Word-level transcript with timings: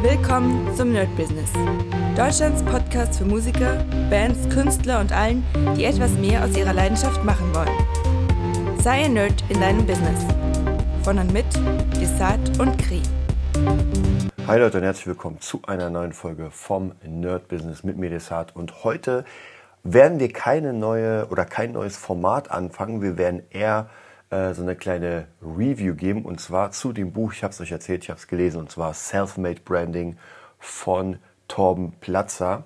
Willkommen 0.00 0.72
zum 0.76 0.92
Nerd 0.92 1.08
Business. 1.16 1.50
Deutschlands 2.16 2.62
Podcast 2.62 3.18
für 3.18 3.24
Musiker, 3.24 3.84
Bands, 4.08 4.48
Künstler 4.48 5.00
und 5.00 5.10
allen, 5.10 5.44
die 5.76 5.86
etwas 5.86 6.12
mehr 6.12 6.44
aus 6.44 6.56
ihrer 6.56 6.72
Leidenschaft 6.72 7.24
machen 7.24 7.52
wollen. 7.52 8.78
Sei 8.80 9.06
ein 9.06 9.14
Nerd 9.14 9.42
in 9.48 9.60
deinem 9.60 9.84
Business. 9.84 10.24
Von 11.02 11.18
und 11.18 11.32
mit 11.32 11.46
Desart 12.00 12.60
und 12.60 12.78
Kri. 12.78 13.02
Hi 14.46 14.60
Leute 14.60 14.78
und 14.78 14.84
herzlich 14.84 15.08
willkommen 15.08 15.40
zu 15.40 15.62
einer 15.66 15.90
neuen 15.90 16.12
Folge 16.12 16.52
vom 16.52 16.92
Nerd 17.04 17.48
Business 17.48 17.82
mit 17.82 17.96
mir 17.96 18.08
Desart. 18.08 18.54
Und 18.54 18.84
heute 18.84 19.24
werden 19.82 20.20
wir 20.20 20.32
keine 20.32 20.74
neue 20.74 21.26
oder 21.26 21.44
kein 21.44 21.72
neues 21.72 21.96
Format 21.96 22.52
anfangen. 22.52 23.02
Wir 23.02 23.18
werden 23.18 23.42
eher 23.50 23.90
äh, 24.30 24.54
so 24.54 24.62
eine 24.62 24.76
kleine 24.76 25.26
Review 25.42 25.94
geben 25.94 26.24
und 26.24 26.40
zwar 26.40 26.70
zu 26.70 26.92
dem 26.92 27.12
Buch, 27.12 27.32
ich 27.32 27.42
habe 27.42 27.52
es 27.52 27.60
euch 27.60 27.72
erzählt, 27.72 28.04
ich 28.04 28.10
habe 28.10 28.18
es 28.18 28.28
gelesen 28.28 28.60
und 28.60 28.70
zwar 28.70 28.94
Self-Made 28.94 29.60
Branding 29.64 30.16
von 30.58 31.18
Torben 31.48 31.92
Platzer. 32.00 32.64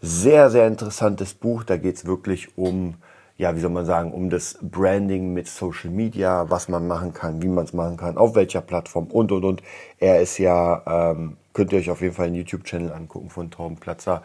Sehr, 0.00 0.50
sehr 0.50 0.66
interessantes 0.66 1.34
Buch, 1.34 1.64
da 1.64 1.76
geht 1.76 1.96
es 1.96 2.06
wirklich 2.06 2.56
um, 2.56 2.94
ja, 3.36 3.56
wie 3.56 3.60
soll 3.60 3.70
man 3.70 3.86
sagen, 3.86 4.12
um 4.12 4.30
das 4.30 4.58
Branding 4.62 5.32
mit 5.32 5.48
Social 5.48 5.90
Media, 5.90 6.48
was 6.50 6.68
man 6.68 6.86
machen 6.86 7.14
kann, 7.14 7.42
wie 7.42 7.48
man 7.48 7.64
es 7.64 7.72
machen 7.72 7.96
kann, 7.96 8.16
auf 8.16 8.34
welcher 8.34 8.60
Plattform 8.60 9.06
und 9.06 9.32
und 9.32 9.44
und. 9.44 9.62
Er 9.98 10.20
ist 10.20 10.38
ja, 10.38 11.12
ähm, 11.12 11.36
könnt 11.52 11.72
ihr 11.72 11.78
euch 11.78 11.90
auf 11.90 12.00
jeden 12.00 12.14
Fall 12.14 12.26
einen 12.26 12.36
YouTube-Channel 12.36 12.92
angucken 12.92 13.30
von 13.30 13.50
Torben 13.50 13.76
Platzer 13.76 14.22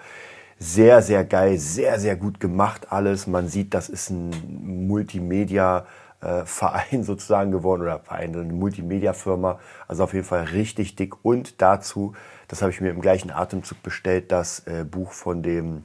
sehr, 0.60 1.02
sehr 1.02 1.26
geil, 1.26 1.58
sehr, 1.58 2.00
sehr 2.00 2.16
gut 2.16 2.40
gemacht 2.40 2.88
alles. 2.92 3.28
Man 3.28 3.50
sieht, 3.50 3.74
das 3.74 3.90
ist 3.90 4.10
ein 4.10 4.88
Multimedia 4.88 5.86
äh, 6.24 6.46
Verein 6.46 7.04
sozusagen 7.04 7.52
geworden 7.52 7.82
oder 7.82 8.00
Verein, 8.00 8.36
eine 8.36 8.54
Multimedia-Firma. 8.54 9.60
Also 9.88 10.04
auf 10.04 10.14
jeden 10.14 10.26
Fall 10.26 10.44
richtig 10.44 10.96
dick. 10.96 11.24
Und 11.24 11.62
dazu, 11.62 12.14
das 12.48 12.62
habe 12.62 12.72
ich 12.72 12.82
mir 12.82 12.90
im 12.90 13.02
gleichen 13.02 13.32
Atemzug 13.32 13.84
bestellt, 13.84 14.32
das 14.32 14.60
äh, 14.68 14.84
Buch 14.84 15.12
von 15.12 15.44
dem 15.44 15.84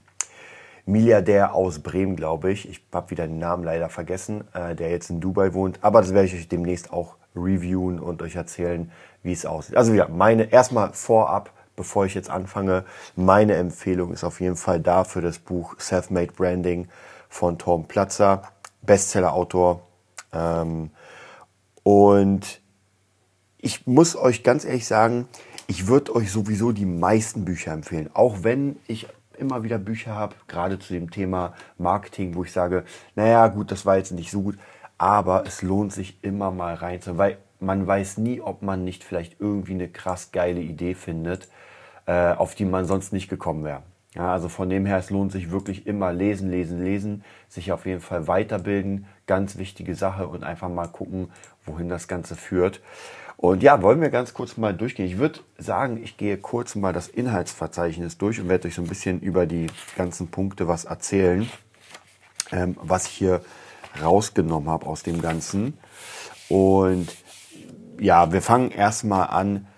Milliardär 0.86 1.54
aus 1.54 1.80
Bremen, 1.80 2.16
glaube 2.16 2.50
ich. 2.50 2.68
Ich 2.68 2.82
habe 2.94 3.10
wieder 3.10 3.26
den 3.26 3.38
Namen 3.38 3.62
leider 3.62 3.90
vergessen, 3.90 4.44
äh, 4.54 4.74
der 4.74 4.90
jetzt 4.90 5.10
in 5.10 5.20
Dubai 5.20 5.52
wohnt. 5.52 5.78
Aber 5.82 6.00
das 6.00 6.14
werde 6.14 6.26
ich 6.28 6.34
euch 6.34 6.48
demnächst 6.48 6.92
auch 6.92 7.16
reviewen 7.36 8.00
und 8.00 8.22
euch 8.22 8.36
erzählen, 8.36 8.90
wie 9.22 9.32
es 9.32 9.44
aussieht. 9.44 9.76
Also 9.76 9.92
ja, 9.92 10.08
meine 10.08 10.50
erstmal 10.50 10.92
vorab, 10.94 11.52
bevor 11.76 12.06
ich 12.06 12.14
jetzt 12.14 12.30
anfange, 12.30 12.84
meine 13.16 13.54
Empfehlung 13.54 14.12
ist 14.12 14.24
auf 14.24 14.40
jeden 14.40 14.56
Fall 14.56 14.80
da 14.80 15.04
für 15.04 15.20
das 15.20 15.38
Buch 15.38 15.78
Self-Made 15.78 16.32
Branding 16.32 16.88
von 17.28 17.58
Tom 17.58 17.86
Platzer, 17.86 18.42
Bestseller-Autor, 18.82 19.82
ähm, 20.32 20.90
und 21.82 22.60
ich 23.58 23.86
muss 23.86 24.16
euch 24.16 24.42
ganz 24.42 24.64
ehrlich 24.64 24.86
sagen, 24.86 25.28
ich 25.66 25.86
würde 25.86 26.14
euch 26.14 26.30
sowieso 26.30 26.72
die 26.72 26.86
meisten 26.86 27.44
Bücher 27.44 27.72
empfehlen. 27.72 28.10
Auch 28.14 28.42
wenn 28.42 28.76
ich 28.86 29.06
immer 29.36 29.62
wieder 29.62 29.78
Bücher 29.78 30.14
habe, 30.14 30.34
gerade 30.46 30.78
zu 30.78 30.92
dem 30.92 31.10
Thema 31.10 31.54
Marketing, 31.76 32.34
wo 32.34 32.44
ich 32.44 32.52
sage, 32.52 32.84
naja, 33.14 33.46
gut, 33.48 33.70
das 33.70 33.86
war 33.86 33.96
jetzt 33.96 34.12
nicht 34.12 34.30
so 34.30 34.42
gut, 34.42 34.58
aber 34.96 35.44
es 35.46 35.62
lohnt 35.62 35.92
sich 35.92 36.18
immer 36.22 36.50
mal 36.50 36.74
reinzuhören, 36.74 37.18
weil 37.18 37.38
man 37.60 37.86
weiß 37.86 38.18
nie, 38.18 38.40
ob 38.40 38.62
man 38.62 38.84
nicht 38.84 39.04
vielleicht 39.04 39.40
irgendwie 39.40 39.74
eine 39.74 39.88
krass 39.88 40.32
geile 40.32 40.60
Idee 40.60 40.94
findet, 40.94 41.48
äh, 42.06 42.32
auf 42.32 42.54
die 42.54 42.64
man 42.64 42.84
sonst 42.84 43.12
nicht 43.12 43.28
gekommen 43.28 43.64
wäre. 43.64 43.82
Ja, 44.14 44.32
also 44.32 44.48
von 44.48 44.70
dem 44.70 44.86
her, 44.86 44.98
es 44.98 45.10
lohnt 45.10 45.32
sich 45.32 45.50
wirklich 45.50 45.86
immer 45.86 46.12
lesen, 46.12 46.50
lesen, 46.50 46.82
lesen, 46.82 47.24
sich 47.48 47.72
auf 47.72 47.84
jeden 47.84 48.00
Fall 48.00 48.26
weiterbilden, 48.26 49.06
ganz 49.28 49.56
wichtige 49.56 49.94
Sache 49.94 50.26
und 50.26 50.42
einfach 50.42 50.68
mal 50.68 50.88
gucken, 50.88 51.30
wohin 51.64 51.88
das 51.88 52.08
Ganze 52.08 52.34
führt. 52.34 52.80
Und 53.36 53.62
ja, 53.62 53.80
wollen 53.82 54.00
wir 54.00 54.10
ganz 54.10 54.34
kurz 54.34 54.56
mal 54.56 54.74
durchgehen. 54.74 55.06
Ich 55.06 55.18
würde 55.18 55.38
sagen, 55.58 56.02
ich 56.02 56.16
gehe 56.16 56.38
kurz 56.38 56.74
mal 56.74 56.92
das 56.92 57.06
Inhaltsverzeichnis 57.06 58.18
durch 58.18 58.40
und 58.40 58.48
werde 58.48 58.66
euch 58.66 58.74
so 58.74 58.82
ein 58.82 58.88
bisschen 58.88 59.20
über 59.20 59.46
die 59.46 59.68
ganzen 59.96 60.28
Punkte 60.32 60.66
was 60.66 60.86
erzählen, 60.86 61.48
ähm, 62.50 62.76
was 62.82 63.06
ich 63.06 63.12
hier 63.12 63.40
rausgenommen 64.02 64.68
habe 64.68 64.86
aus 64.86 65.04
dem 65.04 65.22
Ganzen. 65.22 65.78
Und 66.48 67.14
ja, 68.00 68.32
wir 68.32 68.42
fangen 68.42 68.72
erstmal 68.72 69.28
an 69.28 69.68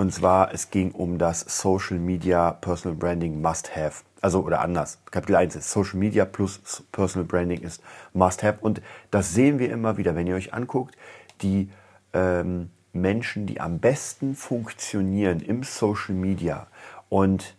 und 0.00 0.14
zwar, 0.14 0.54
es 0.54 0.70
ging 0.70 0.92
um 0.92 1.18
das 1.18 1.40
Social 1.40 1.98
Media 1.98 2.52
Personal 2.52 2.96
Branding 2.96 3.42
Must 3.42 3.76
Have. 3.76 4.02
Also, 4.22 4.42
oder 4.42 4.62
anders. 4.62 4.98
Kapitel 5.10 5.36
1 5.36 5.56
ist 5.56 5.70
Social 5.70 5.98
Media 5.98 6.24
plus 6.24 6.82
Personal 6.90 7.26
Branding 7.28 7.60
ist 7.60 7.82
Must 8.14 8.42
Have. 8.42 8.60
Und 8.62 8.80
das 9.10 9.34
sehen 9.34 9.58
wir 9.58 9.70
immer 9.70 9.98
wieder, 9.98 10.14
wenn 10.14 10.26
ihr 10.26 10.36
euch 10.36 10.54
anguckt, 10.54 10.96
die 11.42 11.68
ähm, 12.14 12.70
Menschen, 12.94 13.44
die 13.44 13.60
am 13.60 13.78
besten 13.78 14.36
funktionieren 14.36 15.40
im 15.40 15.64
Social 15.64 16.14
Media. 16.14 16.68
Und 17.10 17.54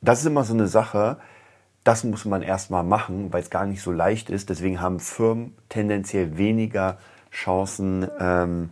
das 0.00 0.20
ist 0.20 0.26
immer 0.26 0.44
so 0.44 0.54
eine 0.54 0.68
Sache, 0.68 1.18
das 1.84 2.04
muss 2.04 2.24
man 2.24 2.40
erstmal 2.40 2.84
machen, 2.84 3.34
weil 3.34 3.42
es 3.42 3.50
gar 3.50 3.66
nicht 3.66 3.82
so 3.82 3.92
leicht 3.92 4.30
ist. 4.30 4.48
Deswegen 4.48 4.80
haben 4.80 4.98
Firmen 4.98 5.54
tendenziell 5.68 6.38
weniger 6.38 6.96
Chancen, 7.30 8.08
ähm, 8.18 8.70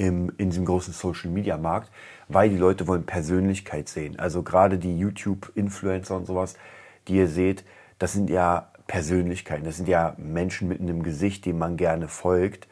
im, 0.00 0.32
in 0.38 0.48
diesem 0.48 0.64
großen 0.64 0.94
Social-Media-Markt, 0.94 1.90
weil 2.26 2.48
die 2.48 2.56
Leute 2.56 2.88
wollen 2.88 3.04
Persönlichkeit 3.04 3.86
sehen. 3.90 4.18
Also 4.18 4.42
gerade 4.42 4.78
die 4.78 4.98
YouTube-Influencer 4.98 6.16
und 6.16 6.26
sowas, 6.26 6.54
die 7.06 7.16
ihr 7.16 7.28
seht, 7.28 7.64
das 7.98 8.14
sind 8.14 8.30
ja 8.30 8.70
Persönlichkeiten, 8.86 9.64
das 9.64 9.76
sind 9.76 9.88
ja 9.88 10.14
Menschen 10.16 10.68
mit 10.68 10.80
einem 10.80 11.02
Gesicht, 11.02 11.44
dem 11.44 11.58
man 11.58 11.76
gerne 11.76 12.08
folgt. 12.08 12.66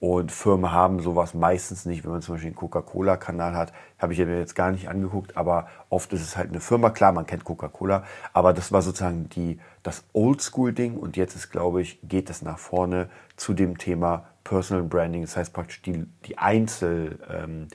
Und 0.00 0.30
Firmen 0.30 0.70
haben 0.70 1.00
sowas 1.00 1.32
meistens 1.32 1.86
nicht, 1.86 2.04
wenn 2.04 2.10
man 2.10 2.20
zum 2.20 2.34
Beispiel 2.34 2.48
einen 2.48 2.56
Coca-Cola-Kanal 2.56 3.54
hat, 3.56 3.72
habe 3.98 4.12
ich 4.12 4.18
mir 4.18 4.38
jetzt 4.38 4.54
gar 4.54 4.70
nicht 4.70 4.90
angeguckt, 4.90 5.38
aber 5.38 5.68
oft 5.88 6.12
ist 6.12 6.20
es 6.20 6.36
halt 6.36 6.50
eine 6.50 6.60
Firma, 6.60 6.90
klar, 6.90 7.12
man 7.12 7.24
kennt 7.24 7.44
Coca-Cola, 7.44 8.04
aber 8.34 8.52
das 8.52 8.70
war 8.70 8.82
sozusagen 8.82 9.30
die, 9.30 9.58
das 9.82 10.04
Oldschool-Ding 10.12 10.98
und 10.98 11.16
jetzt 11.16 11.34
ist, 11.34 11.50
glaube 11.50 11.80
ich, 11.80 11.98
geht 12.02 12.28
es 12.28 12.42
nach 12.42 12.58
vorne 12.58 13.08
zu 13.36 13.54
dem 13.54 13.78
Thema 13.78 14.26
Personal 14.48 14.84
Branding, 14.84 15.22
das 15.22 15.36
heißt 15.36 15.52
praktisch 15.52 15.82
die, 15.82 16.06
die 16.24 16.38
Einzelmenschen 16.38 17.68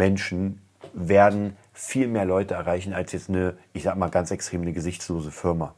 ähm, 0.00 0.58
werden 0.94 1.56
viel 1.74 2.08
mehr 2.08 2.24
Leute 2.24 2.54
erreichen 2.54 2.94
als 2.94 3.12
jetzt 3.12 3.28
eine, 3.28 3.58
ich 3.74 3.82
sag 3.82 3.96
mal 3.96 4.08
ganz 4.08 4.30
extrem, 4.30 4.62
eine 4.62 4.72
gesichtslose 4.72 5.30
Firma. 5.30 5.74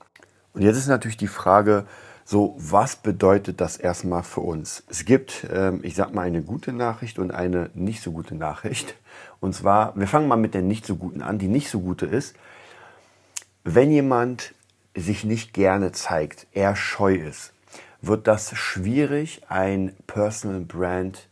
Und 0.53 0.63
jetzt 0.63 0.77
ist 0.77 0.87
natürlich 0.87 1.17
die 1.17 1.27
Frage, 1.27 1.85
so, 2.25 2.55
was 2.59 2.95
bedeutet 2.95 3.61
das 3.61 3.77
erstmal 3.77 4.23
für 4.23 4.43
uns? 4.43 4.85
Es 4.89 5.05
gibt, 5.05 5.49
ähm, 5.53 5.81
ich 5.83 5.97
sag 5.97 6.15
mal, 6.15 6.23
eine 6.23 6.43
gute 6.43 6.73
Nachricht 6.73 7.19
und 7.19 7.33
eine 7.33 7.71
nicht 7.75 8.03
so 8.03 8.13
gute 8.13 8.37
Nachricht. 8.37 8.95
Und 9.41 9.53
zwar, 9.55 9.97
wir 9.97 10.07
fangen 10.07 10.29
mal 10.29 10.37
mit 10.37 10.55
der 10.55 10.63
nicht 10.63 10.87
so 10.87 10.95
guten 10.95 11.23
an. 11.23 11.39
Die 11.39 11.49
nicht 11.49 11.71
so 11.71 11.81
gute 11.81 12.07
ist, 12.07 12.37
wenn 13.65 13.91
jemand 13.91 14.55
sich 14.95 15.25
nicht 15.25 15.55
gerne 15.55 15.91
zeigt, 15.91 16.47
er 16.53 16.77
scheu 16.77 17.15
ist, 17.17 17.53
wird 18.03 18.27
das 18.27 18.57
schwierig, 18.57 19.43
ein 19.49 19.95
Personal 20.07 20.61
Brand 20.61 21.29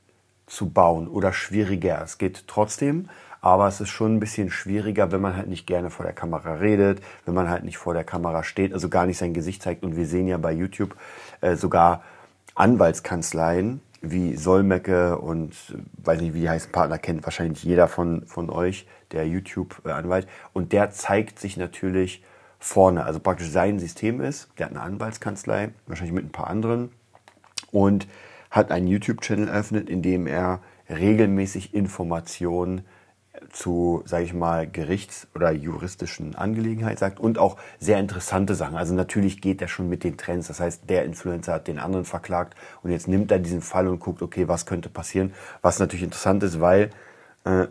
zu 0.46 0.70
bauen 0.70 1.08
oder 1.08 1.32
schwieriger. 1.32 2.00
Es 2.02 2.18
geht 2.18 2.44
trotzdem, 2.46 3.08
aber 3.40 3.68
es 3.68 3.80
ist 3.80 3.90
schon 3.90 4.16
ein 4.16 4.20
bisschen 4.20 4.50
schwieriger, 4.50 5.12
wenn 5.12 5.20
man 5.20 5.36
halt 5.36 5.48
nicht 5.48 5.66
gerne 5.66 5.90
vor 5.90 6.04
der 6.04 6.14
Kamera 6.14 6.54
redet, 6.54 7.00
wenn 7.24 7.34
man 7.34 7.48
halt 7.48 7.64
nicht 7.64 7.78
vor 7.78 7.94
der 7.94 8.04
Kamera 8.04 8.42
steht, 8.42 8.72
also 8.72 8.88
gar 8.88 9.06
nicht 9.06 9.18
sein 9.18 9.34
Gesicht 9.34 9.62
zeigt. 9.62 9.84
Und 9.84 9.96
wir 9.96 10.06
sehen 10.06 10.28
ja 10.28 10.38
bei 10.38 10.52
YouTube 10.52 10.96
äh, 11.40 11.54
sogar 11.54 12.02
Anwaltskanzleien 12.54 13.80
wie 14.00 14.36
Solmecke 14.36 15.18
und 15.18 15.52
äh, 15.70 15.78
weiß 16.04 16.20
nicht, 16.20 16.34
wie 16.34 16.40
die 16.40 16.50
heißen 16.50 16.72
Partner 16.72 16.98
kennt 16.98 17.24
wahrscheinlich 17.24 17.62
jeder 17.62 17.88
von, 17.88 18.26
von 18.26 18.50
euch, 18.50 18.86
der 19.12 19.26
YouTube-Anwalt. 19.26 20.26
Und 20.52 20.72
der 20.72 20.90
zeigt 20.90 21.38
sich 21.38 21.56
natürlich 21.56 22.22
vorne. 22.58 23.04
Also 23.04 23.20
praktisch 23.20 23.50
sein 23.50 23.78
System 23.78 24.20
ist, 24.20 24.48
der 24.58 24.66
hat 24.66 24.72
eine 24.72 24.82
Anwaltskanzlei, 24.82 25.70
wahrscheinlich 25.86 26.14
mit 26.14 26.24
ein 26.24 26.32
paar 26.32 26.48
anderen, 26.48 26.90
und 27.70 28.08
hat 28.50 28.70
einen 28.70 28.86
YouTube-Channel 28.86 29.48
eröffnet, 29.48 29.90
in 29.90 30.02
dem 30.02 30.26
er 30.26 30.60
regelmäßig 30.88 31.74
Informationen 31.74 32.82
zu, 33.52 34.02
sage 34.04 34.24
ich 34.24 34.34
mal, 34.34 34.66
Gerichts- 34.66 35.28
oder 35.34 35.52
juristischen 35.52 36.34
Angelegenheiten 36.34 36.98
sagt 36.98 37.20
und 37.20 37.38
auch 37.38 37.56
sehr 37.78 37.98
interessante 37.98 38.54
Sachen. 38.54 38.76
Also 38.76 38.94
natürlich 38.94 39.40
geht 39.40 39.62
er 39.62 39.68
schon 39.68 39.88
mit 39.88 40.02
den 40.02 40.16
Trends. 40.16 40.48
Das 40.48 40.60
heißt, 40.60 40.88
der 40.90 41.04
Influencer 41.04 41.54
hat 41.54 41.68
den 41.68 41.78
anderen 41.78 42.04
verklagt 42.04 42.56
und 42.82 42.90
jetzt 42.90 43.06
nimmt 43.06 43.30
er 43.30 43.38
diesen 43.38 43.62
Fall 43.62 43.86
und 43.86 44.00
guckt, 44.00 44.22
okay, 44.22 44.48
was 44.48 44.66
könnte 44.66 44.88
passieren. 44.88 45.34
Was 45.62 45.78
natürlich 45.78 46.02
interessant 46.02 46.42
ist, 46.42 46.60
weil 46.60 46.90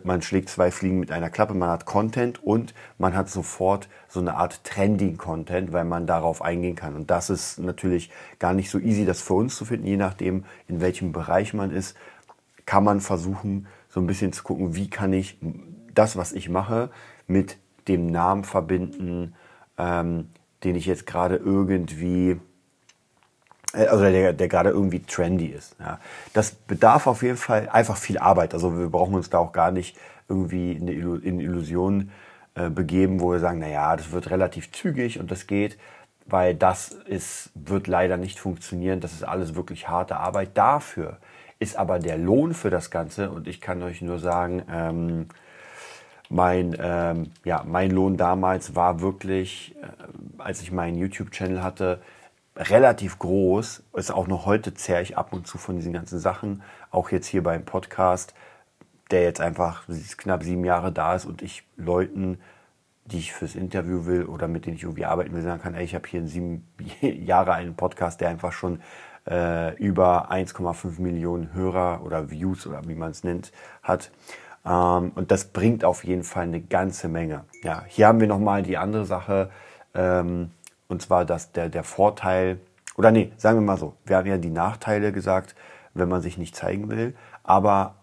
man 0.02 0.22
schlägt 0.22 0.48
zwei 0.48 0.70
Fliegen 0.70 0.98
mit 0.98 1.12
einer 1.12 1.30
Klappe, 1.30 1.54
man 1.54 1.70
hat 1.70 1.84
Content 1.84 2.42
und 2.42 2.74
man 2.98 3.14
hat 3.14 3.30
sofort 3.30 3.88
so 4.08 4.18
eine 4.18 4.34
Art 4.34 4.64
Trending-Content, 4.64 5.72
weil 5.72 5.84
man 5.84 6.06
darauf 6.06 6.42
eingehen 6.42 6.74
kann. 6.74 6.96
Und 6.96 7.10
das 7.10 7.30
ist 7.30 7.58
natürlich 7.58 8.10
gar 8.40 8.54
nicht 8.54 8.70
so 8.70 8.78
easy, 8.78 9.04
das 9.04 9.20
für 9.20 9.34
uns 9.34 9.54
zu 9.54 9.64
finden, 9.64 9.86
je 9.86 9.96
nachdem, 9.96 10.44
in 10.66 10.80
welchem 10.80 11.12
Bereich 11.12 11.54
man 11.54 11.70
ist, 11.70 11.96
kann 12.66 12.82
man 12.82 13.00
versuchen, 13.00 13.66
so 13.88 14.00
ein 14.00 14.06
bisschen 14.06 14.32
zu 14.32 14.42
gucken, 14.42 14.74
wie 14.74 14.90
kann 14.90 15.12
ich 15.12 15.38
das, 15.94 16.16
was 16.16 16.32
ich 16.32 16.48
mache, 16.48 16.90
mit 17.26 17.56
dem 17.86 18.06
Namen 18.06 18.44
verbinden, 18.44 19.34
ähm, 19.78 20.28
den 20.64 20.74
ich 20.74 20.86
jetzt 20.86 21.06
gerade 21.06 21.36
irgendwie 21.36 22.30
äh, 22.30 22.36
also 23.72 24.04
der, 24.04 24.32
der 24.32 24.48
gerade 24.48 24.70
irgendwie 24.70 25.00
trendy 25.00 25.46
ist. 25.46 25.76
Ja. 25.78 26.00
Das 26.32 26.52
bedarf 26.52 27.06
auf 27.06 27.22
jeden 27.22 27.36
Fall 27.36 27.68
einfach 27.70 27.96
viel 27.96 28.18
Arbeit. 28.18 28.54
Also 28.54 28.78
wir 28.78 28.88
brauchen 28.88 29.14
uns 29.14 29.30
da 29.30 29.38
auch 29.38 29.52
gar 29.52 29.70
nicht 29.70 29.96
irgendwie 30.28 30.72
in 30.72 30.82
eine 30.82 31.42
Illusion 31.42 32.10
äh, 32.54 32.70
begeben, 32.70 33.20
wo 33.20 33.32
wir 33.32 33.40
sagen, 33.40 33.58
naja, 33.58 33.94
das 33.96 34.10
wird 34.10 34.30
relativ 34.30 34.72
zügig 34.72 35.20
und 35.20 35.30
das 35.30 35.46
geht, 35.46 35.78
weil 36.26 36.54
das 36.54 36.90
ist, 36.90 37.50
wird 37.54 37.86
leider 37.86 38.16
nicht 38.16 38.38
funktionieren. 38.38 39.00
Das 39.00 39.12
ist 39.12 39.22
alles 39.22 39.54
wirklich 39.54 39.88
harte 39.88 40.16
Arbeit. 40.16 40.50
Dafür 40.54 41.18
ist 41.58 41.76
aber 41.76 41.98
der 41.98 42.18
Lohn 42.18 42.54
für 42.54 42.70
das 42.70 42.90
Ganze 42.90 43.30
und 43.30 43.48
ich 43.48 43.60
kann 43.60 43.82
euch 43.82 44.02
nur 44.02 44.18
sagen, 44.18 44.62
ähm, 44.70 45.26
mein, 46.30 46.76
ähm, 46.78 47.30
ja, 47.44 47.64
mein 47.66 47.90
Lohn 47.90 48.16
damals 48.16 48.74
war 48.74 49.00
wirklich, 49.00 49.74
äh, 49.82 49.86
als 50.38 50.60
ich 50.60 50.72
meinen 50.72 50.96
YouTube-Channel 50.98 51.62
hatte, 51.62 52.00
relativ 52.58 53.18
groß. 53.18 53.84
Ist 53.94 54.10
auch 54.10 54.26
noch 54.26 54.44
heute 54.44 54.74
zehre 54.74 55.02
ich 55.02 55.16
ab 55.16 55.32
und 55.32 55.46
zu 55.46 55.58
von 55.58 55.76
diesen 55.76 55.92
ganzen 55.92 56.18
Sachen. 56.18 56.62
Auch 56.90 57.10
jetzt 57.10 57.26
hier 57.26 57.42
beim 57.42 57.64
Podcast, 57.64 58.34
der 59.10 59.22
jetzt 59.22 59.40
einfach 59.40 59.84
knapp 60.16 60.42
sieben 60.42 60.64
Jahre 60.64 60.92
da 60.92 61.14
ist 61.14 61.24
und 61.24 61.40
ich 61.40 61.64
Leuten, 61.76 62.38
die 63.06 63.18
ich 63.18 63.32
fürs 63.32 63.54
Interview 63.54 64.04
will 64.04 64.24
oder 64.24 64.48
mit 64.48 64.66
denen 64.66 64.76
ich 64.76 64.82
irgendwie 64.82 65.06
arbeiten 65.06 65.34
will, 65.34 65.42
sagen 65.42 65.62
kann, 65.62 65.74
ey, 65.74 65.84
ich 65.84 65.94
habe 65.94 66.06
hier 66.08 66.20
einen 66.20 66.28
sieben 66.28 66.68
Jahre 67.00 67.52
alten 67.52 67.74
Podcast, 67.74 68.20
der 68.20 68.28
einfach 68.28 68.52
schon 68.52 68.82
äh, 69.26 69.74
über 69.76 70.30
1,5 70.30 71.00
Millionen 71.00 71.54
Hörer 71.54 72.02
oder 72.04 72.30
Views 72.30 72.66
oder 72.66 72.86
wie 72.86 72.94
man 72.94 73.12
es 73.12 73.24
nennt, 73.24 73.52
hat. 73.82 74.10
Ähm, 74.66 75.12
und 75.14 75.30
das 75.30 75.46
bringt 75.46 75.84
auf 75.84 76.04
jeden 76.04 76.24
Fall 76.24 76.44
eine 76.44 76.60
ganze 76.60 77.08
Menge. 77.08 77.44
Ja, 77.62 77.84
hier 77.86 78.08
haben 78.08 78.20
wir 78.20 78.26
nochmal 78.26 78.62
die 78.62 78.76
andere 78.76 79.06
Sache. 79.06 79.50
Ähm, 79.94 80.50
und 80.88 81.02
zwar, 81.02 81.24
dass 81.24 81.52
der, 81.52 81.68
der 81.68 81.84
Vorteil, 81.84 82.58
oder 82.96 83.10
nee, 83.10 83.32
sagen 83.36 83.58
wir 83.58 83.64
mal 83.64 83.78
so, 83.78 83.94
wir 84.04 84.16
haben 84.16 84.26
ja 84.26 84.38
die 84.38 84.50
Nachteile 84.50 85.12
gesagt, 85.12 85.54
wenn 85.94 86.08
man 86.08 86.22
sich 86.22 86.38
nicht 86.38 86.56
zeigen 86.56 86.90
will. 86.90 87.14
Aber 87.42 87.94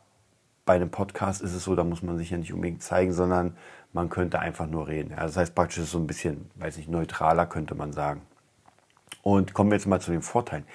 bei 0.65 0.75
einem 0.75 0.89
Podcast 0.89 1.41
ist 1.41 1.53
es 1.53 1.63
so, 1.63 1.75
da 1.75 1.83
muss 1.83 2.01
man 2.01 2.17
sich 2.17 2.29
ja 2.29 2.37
nicht 2.37 2.53
unbedingt 2.53 2.83
zeigen, 2.83 3.13
sondern 3.13 3.57
man 3.93 4.09
könnte 4.09 4.39
einfach 4.39 4.67
nur 4.67 4.87
reden. 4.87 5.11
Ja, 5.11 5.23
das 5.23 5.37
heißt 5.37 5.55
praktisch 5.55 5.79
ist 5.79 5.91
so 5.91 5.99
ein 5.99 6.07
bisschen, 6.07 6.49
weiß 6.55 6.77
ich, 6.77 6.87
neutraler 6.87 7.45
könnte 7.45 7.75
man 7.75 7.93
sagen. 7.93 8.21
Und 9.21 9.53
kommen 9.53 9.71
wir 9.71 9.77
jetzt 9.77 9.87
mal 9.87 10.01
zu 10.01 10.11
den 10.11 10.21
Vorteilen. 10.21 10.65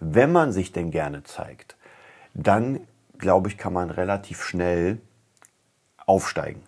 Wenn 0.00 0.32
man 0.32 0.52
sich 0.52 0.72
denn 0.72 0.90
gerne 0.90 1.22
zeigt, 1.22 1.76
dann 2.34 2.80
glaube 3.18 3.48
ich, 3.48 3.58
kann 3.58 3.72
man 3.72 3.90
relativ 3.90 4.42
schnell 4.42 4.98
aufsteigen. 6.06 6.62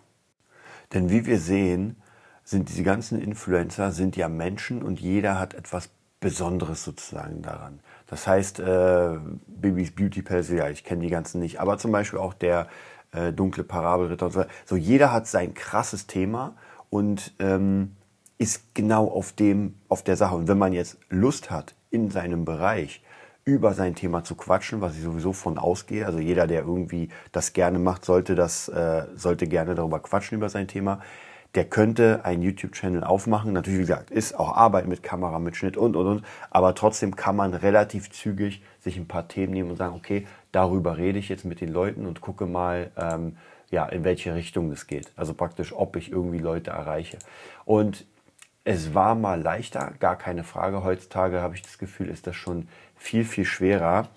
Denn 0.92 1.08
wie 1.10 1.24
wir 1.24 1.38
sehen, 1.38 2.01
sind 2.44 2.68
diese 2.68 2.82
ganzen 2.82 3.20
Influencer 3.20 3.92
sind 3.92 4.16
ja 4.16 4.28
Menschen 4.28 4.82
und 4.82 5.00
jeder 5.00 5.38
hat 5.38 5.54
etwas 5.54 5.90
Besonderes 6.20 6.84
sozusagen 6.84 7.42
daran. 7.42 7.80
Das 8.06 8.26
heißt, 8.26 8.60
äh, 8.60 9.18
Bibis 9.46 9.92
Beauty 9.94 10.22
Palace, 10.22 10.50
ja, 10.50 10.68
ich 10.68 10.84
kenne 10.84 11.02
die 11.02 11.10
ganzen 11.10 11.40
nicht, 11.40 11.60
aber 11.60 11.78
zum 11.78 11.92
Beispiel 11.92 12.18
auch 12.18 12.34
der 12.34 12.68
äh, 13.12 13.32
dunkle 13.32 13.64
Parabelritter 13.64 14.26
und 14.26 14.32
so. 14.32 14.44
So 14.64 14.76
jeder 14.76 15.12
hat 15.12 15.26
sein 15.26 15.54
krasses 15.54 16.06
Thema 16.06 16.56
und 16.90 17.32
ähm, 17.38 17.96
ist 18.38 18.74
genau 18.74 19.08
auf 19.08 19.32
dem, 19.32 19.74
auf 19.88 20.02
der 20.02 20.16
Sache. 20.16 20.34
Und 20.34 20.48
wenn 20.48 20.58
man 20.58 20.72
jetzt 20.72 20.98
Lust 21.08 21.50
hat, 21.50 21.74
in 21.92 22.10
seinem 22.10 22.44
Bereich 22.44 23.02
über 23.44 23.74
sein 23.74 23.94
Thema 23.94 24.24
zu 24.24 24.34
quatschen, 24.34 24.80
was 24.80 24.96
ich 24.96 25.02
sowieso 25.02 25.32
von 25.32 25.58
ausgehe. 25.58 26.06
Also 26.06 26.18
jeder, 26.18 26.46
der 26.46 26.62
irgendwie 26.62 27.08
das 27.32 27.52
gerne 27.52 27.78
macht, 27.78 28.04
sollte 28.04 28.34
das, 28.34 28.68
äh, 28.68 29.06
sollte 29.14 29.46
gerne 29.46 29.74
darüber 29.74 30.00
quatschen 30.00 30.38
über 30.38 30.48
sein 30.48 30.68
Thema 30.68 31.00
der 31.54 31.64
könnte 31.66 32.24
einen 32.24 32.42
YouTube-Channel 32.42 33.04
aufmachen. 33.04 33.52
Natürlich, 33.52 33.78
wie 33.78 33.82
gesagt, 33.82 34.10
ist 34.10 34.38
auch 34.38 34.56
Arbeit 34.56 34.86
mit 34.86 35.02
Kamera, 35.02 35.38
mit 35.38 35.56
Schnitt 35.56 35.76
und, 35.76 35.96
und, 35.96 36.06
und. 36.06 36.24
Aber 36.50 36.74
trotzdem 36.74 37.14
kann 37.14 37.36
man 37.36 37.54
relativ 37.54 38.10
zügig 38.10 38.62
sich 38.80 38.96
ein 38.96 39.06
paar 39.06 39.28
Themen 39.28 39.52
nehmen 39.52 39.70
und 39.70 39.76
sagen, 39.76 39.94
okay, 39.94 40.26
darüber 40.50 40.96
rede 40.96 41.18
ich 41.18 41.28
jetzt 41.28 41.44
mit 41.44 41.60
den 41.60 41.70
Leuten 41.70 42.06
und 42.06 42.20
gucke 42.20 42.46
mal, 42.46 42.90
ähm, 42.96 43.36
ja, 43.70 43.86
in 43.86 44.04
welche 44.04 44.34
Richtung 44.34 44.70
es 44.70 44.86
geht. 44.86 45.12
Also 45.16 45.34
praktisch, 45.34 45.72
ob 45.72 45.96
ich 45.96 46.10
irgendwie 46.10 46.38
Leute 46.38 46.70
erreiche. 46.70 47.18
Und 47.64 48.06
es 48.64 48.94
war 48.94 49.14
mal 49.14 49.40
leichter, 49.40 49.92
gar 49.98 50.16
keine 50.16 50.44
Frage. 50.44 50.84
Heutzutage 50.84 51.40
habe 51.40 51.54
ich 51.54 51.62
das 51.62 51.78
Gefühl, 51.78 52.08
ist 52.08 52.26
das 52.26 52.36
schon 52.36 52.68
viel, 52.96 53.24
viel 53.24 53.44
schwerer, 53.44 54.08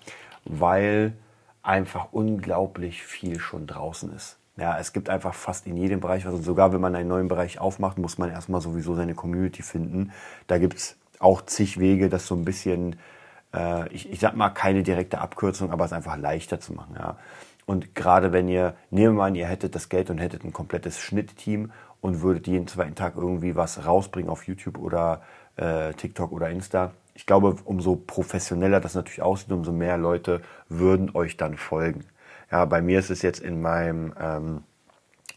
weil 0.44 1.14
einfach 1.62 2.12
unglaublich 2.12 3.02
viel 3.02 3.40
schon 3.40 3.66
draußen 3.66 4.14
ist. 4.14 4.38
Ja, 4.56 4.78
es 4.78 4.92
gibt 4.92 5.10
einfach 5.10 5.34
fast 5.34 5.66
in 5.66 5.76
jedem 5.76 6.00
Bereich, 6.00 6.24
also 6.24 6.40
sogar 6.40 6.72
wenn 6.72 6.80
man 6.80 6.94
einen 6.94 7.08
neuen 7.08 7.28
Bereich 7.28 7.58
aufmacht, 7.58 7.98
muss 7.98 8.16
man 8.16 8.30
erstmal 8.30 8.62
sowieso 8.62 8.94
seine 8.94 9.14
Community 9.14 9.62
finden. 9.62 10.12
Da 10.46 10.58
gibt 10.58 10.76
es 10.76 10.96
auch 11.18 11.42
zig 11.42 11.78
Wege, 11.78 12.08
das 12.08 12.26
so 12.26 12.34
ein 12.34 12.44
bisschen, 12.44 12.96
äh, 13.54 13.88
ich, 13.92 14.10
ich 14.10 14.20
sag 14.20 14.34
mal, 14.34 14.50
keine 14.50 14.82
direkte 14.82 15.18
Abkürzung, 15.20 15.70
aber 15.70 15.84
es 15.84 15.92
einfach 15.92 16.16
leichter 16.16 16.58
zu 16.58 16.72
machen. 16.72 16.96
Ja. 16.98 17.18
Und 17.66 17.94
gerade 17.94 18.32
wenn 18.32 18.48
ihr, 18.48 18.74
nehmen 18.90 19.14
wir 19.14 19.18
mal 19.18 19.26
an, 19.26 19.34
ihr 19.34 19.46
hättet 19.46 19.74
das 19.74 19.88
Geld 19.90 20.08
und 20.08 20.18
hättet 20.18 20.44
ein 20.44 20.52
komplettes 20.52 20.98
Schnittteam 20.98 21.72
und 22.00 22.22
würdet 22.22 22.46
jeden 22.46 22.66
zweiten 22.66 22.94
Tag 22.94 23.16
irgendwie 23.16 23.56
was 23.56 23.84
rausbringen 23.84 24.30
auf 24.30 24.46
YouTube 24.46 24.78
oder 24.78 25.22
äh, 25.56 25.92
TikTok 25.92 26.32
oder 26.32 26.48
Insta. 26.48 26.92
Ich 27.14 27.26
glaube, 27.26 27.56
umso 27.64 27.96
professioneller 27.96 28.80
das 28.80 28.94
natürlich 28.94 29.22
aussieht, 29.22 29.50
umso 29.50 29.72
mehr 29.72 29.98
Leute 29.98 30.42
würden 30.68 31.10
euch 31.14 31.36
dann 31.36 31.56
folgen. 31.56 32.04
Ja, 32.50 32.64
bei 32.64 32.80
mir 32.80 32.98
ist 32.98 33.10
es 33.10 33.22
jetzt 33.22 33.40
in 33.40 33.60
meinem 33.60 34.14
ähm, 34.20 34.62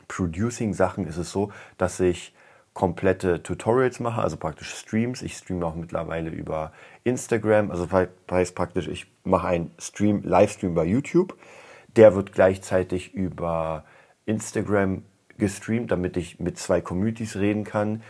Producing-Sachen 0.08 1.08
ist 1.08 1.18
es 1.18 1.32
so, 1.32 1.52
dass 1.78 2.00
ich 2.00 2.34
komplette 2.74 3.44
Tutorials 3.44 4.00
mache, 4.00 4.22
also 4.22 4.38
praktisch 4.38 4.74
Streams. 4.74 5.22
Ich 5.22 5.36
streame 5.36 5.66
auch 5.66 5.76
mittlerweile 5.76 6.30
über 6.30 6.72
Instagram, 7.04 7.72
also 7.72 7.88
heißt 7.92 8.56
praktisch, 8.56 8.88
ich 8.88 9.08
mache 9.24 9.48
einen 9.48 9.72
Stream, 9.80 10.22
Livestream 10.24 10.76
bei 10.76 10.86
YouTube. 10.86 11.38
Der 11.96 12.16
wird 12.16 12.34
gleichzeitig 12.34 13.14
über 13.14 13.84
Instagram 14.26 15.04
gestreamt, 15.38 15.92
damit 15.92 16.18
ich 16.18 16.40
mit 16.40 16.58
zwei 16.58 16.82
Communities 16.82 17.36
reden 17.36 17.64
kann. 17.64 18.04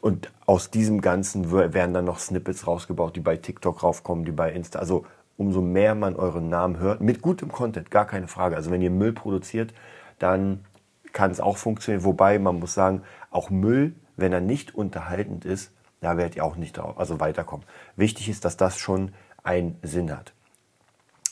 Und 0.00 0.30
aus 0.44 0.70
diesem 0.70 1.00
Ganzen 1.00 1.50
werden 1.50 1.94
dann 1.94 2.04
noch 2.04 2.18
Snippets 2.18 2.66
rausgebaut, 2.66 3.16
die 3.16 3.20
bei 3.20 3.36
TikTok 3.36 3.82
raufkommen, 3.82 4.24
die 4.24 4.32
bei 4.32 4.52
Insta. 4.52 4.78
Also 4.78 5.06
umso 5.36 5.60
mehr 5.60 5.94
man 5.94 6.16
euren 6.16 6.48
Namen 6.48 6.78
hört. 6.78 7.00
Mit 7.00 7.22
gutem 7.22 7.52
Content, 7.52 7.90
gar 7.90 8.06
keine 8.06 8.28
Frage. 8.28 8.56
Also 8.56 8.70
wenn 8.70 8.82
ihr 8.82 8.90
Müll 8.90 9.12
produziert, 9.12 9.74
dann 10.18 10.64
kann 11.12 11.30
es 11.30 11.40
auch 11.40 11.56
funktionieren. 11.56 12.04
Wobei 12.04 12.38
man 12.38 12.58
muss 12.58 12.74
sagen, 12.74 13.02
auch 13.30 13.50
Müll, 13.50 13.94
wenn 14.16 14.32
er 14.32 14.40
nicht 14.40 14.74
unterhaltend 14.74 15.44
ist, 15.44 15.72
da 16.00 16.16
werdet 16.16 16.36
ihr 16.36 16.44
auch 16.44 16.56
nicht 16.56 16.76
drauf, 16.76 16.98
also 16.98 17.20
weiterkommen. 17.20 17.66
Wichtig 17.96 18.28
ist, 18.28 18.44
dass 18.44 18.56
das 18.56 18.78
schon 18.78 19.12
einen 19.42 19.78
Sinn 19.82 20.10
hat. 20.10 20.32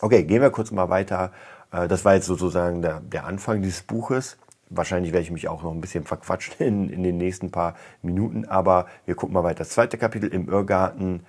Okay, 0.01 0.25
gehen 0.25 0.43
wir 0.43 0.51
kurz 0.51 0.71
mal 0.71 0.89
weiter. 0.89 1.33
Äh, 1.71 1.89
das 1.89 2.05
war 2.05 2.15
jetzt 2.15 2.27
sozusagen 2.27 2.83
der, 2.83 3.01
der 3.01 3.27
Anfang 3.27 3.63
dieses 3.63 3.83
Buches. 3.83 4.39
Wahrscheinlich 4.71 5.13
werde 5.13 5.25
ich 5.25 5.31
mich 5.31 5.49
auch 5.49 5.63
noch 5.63 5.73
ein 5.73 5.81
bisschen 5.81 6.05
verquatschen 6.05 6.55
in, 6.59 6.91
in 6.91 7.03
den 7.03 7.19
nächsten 7.19 7.51
paar 7.51 7.75
Minuten, 8.03 8.45
aber 8.47 8.87
wir 9.05 9.15
gucken 9.15 9.35
mal 9.35 9.45
weiter. 9.45 9.59
Das 9.59 9.71
zweite 9.71 9.99
Kapitel 9.99 10.29
im 10.29 10.49
Irrgarten 10.49 11.25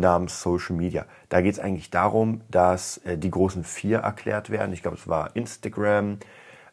namens 0.00 0.42
Social 0.42 0.76
Media. 0.76 1.06
Da 1.28 1.40
geht 1.40 1.54
es 1.54 1.60
eigentlich 1.60 1.90
darum, 1.90 2.40
dass 2.50 2.98
äh, 2.98 3.16
die 3.16 3.30
großen 3.30 3.64
vier 3.64 3.98
erklärt 3.98 4.50
werden. 4.50 4.72
Ich 4.72 4.82
glaube, 4.82 4.96
es 4.96 5.06
war 5.06 5.36
Instagram, 5.36 6.18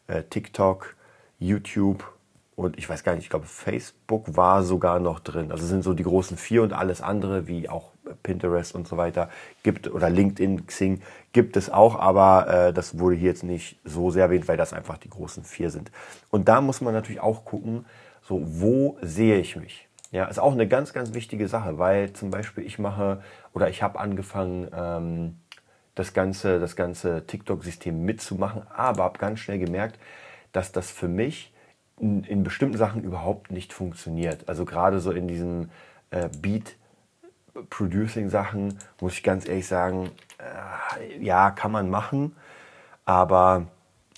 äh, 0.06 0.24
TikTok, 0.24 0.96
YouTube 1.38 2.04
und 2.56 2.76
ich 2.76 2.88
weiß 2.90 3.04
gar 3.04 3.14
nicht, 3.14 3.22
ich 3.22 3.30
glaube, 3.30 3.46
Facebook 3.46 4.36
war 4.36 4.64
sogar 4.64 4.98
noch 4.98 5.20
drin. 5.20 5.52
Also 5.52 5.64
sind 5.64 5.84
so 5.84 5.94
die 5.94 6.02
großen 6.02 6.36
vier 6.36 6.64
und 6.64 6.72
alles 6.72 7.00
andere, 7.00 7.46
wie 7.46 7.68
auch 7.68 7.92
Pinterest 8.24 8.74
und 8.74 8.88
so 8.88 8.96
weiter, 8.96 9.28
gibt 9.62 9.88
oder 9.88 10.10
LinkedIn, 10.10 10.66
Xing, 10.66 11.02
gibt 11.32 11.56
es 11.56 11.70
auch, 11.70 11.96
aber 11.96 12.68
äh, 12.68 12.72
das 12.72 12.98
wurde 12.98 13.14
hier 13.14 13.28
jetzt 13.28 13.44
nicht 13.44 13.78
so 13.84 14.10
sehr 14.10 14.24
erwähnt, 14.24 14.48
weil 14.48 14.56
das 14.56 14.72
einfach 14.72 14.98
die 14.98 15.10
großen 15.10 15.44
vier 15.44 15.70
sind. 15.70 15.92
Und 16.30 16.48
da 16.48 16.60
muss 16.60 16.80
man 16.80 16.94
natürlich 16.94 17.20
auch 17.20 17.44
gucken, 17.44 17.86
so 18.22 18.42
wo 18.44 18.98
sehe 19.02 19.38
ich 19.38 19.54
mich? 19.56 19.87
Ja, 20.10 20.24
ist 20.24 20.38
auch 20.38 20.52
eine 20.52 20.66
ganz, 20.66 20.94
ganz 20.94 21.12
wichtige 21.12 21.48
Sache, 21.48 21.78
weil 21.78 22.14
zum 22.14 22.30
Beispiel 22.30 22.64
ich 22.64 22.78
mache 22.78 23.22
oder 23.52 23.68
ich 23.68 23.82
habe 23.82 24.00
angefangen, 24.00 24.68
ähm, 24.72 25.36
das 25.98 26.14
ganze, 26.14 26.60
das 26.60 26.76
ganze 26.76 27.26
TikTok-System 27.26 28.04
mitzumachen, 28.04 28.62
aber 28.74 29.02
habe 29.04 29.18
ganz 29.18 29.40
schnell 29.40 29.58
gemerkt, 29.58 29.98
dass 30.52 30.72
das 30.72 30.90
für 30.90 31.08
mich 31.08 31.52
in, 31.98 32.24
in, 32.24 32.42
bestimmten 32.44 32.78
Sachen 32.78 33.02
überhaupt 33.02 33.50
nicht 33.50 33.72
funktioniert. 33.72 34.48
Also 34.48 34.64
gerade 34.64 35.00
so 35.00 35.10
in 35.10 35.26
diesen 35.26 35.72
äh, 36.10 36.28
Beat-Producing-Sachen 36.40 38.78
muss 39.00 39.14
ich 39.14 39.24
ganz 39.24 39.48
ehrlich 39.48 39.66
sagen, 39.66 40.10
äh, 40.38 41.18
ja, 41.22 41.50
kann 41.50 41.72
man 41.72 41.90
machen, 41.90 42.36
aber 43.04 43.66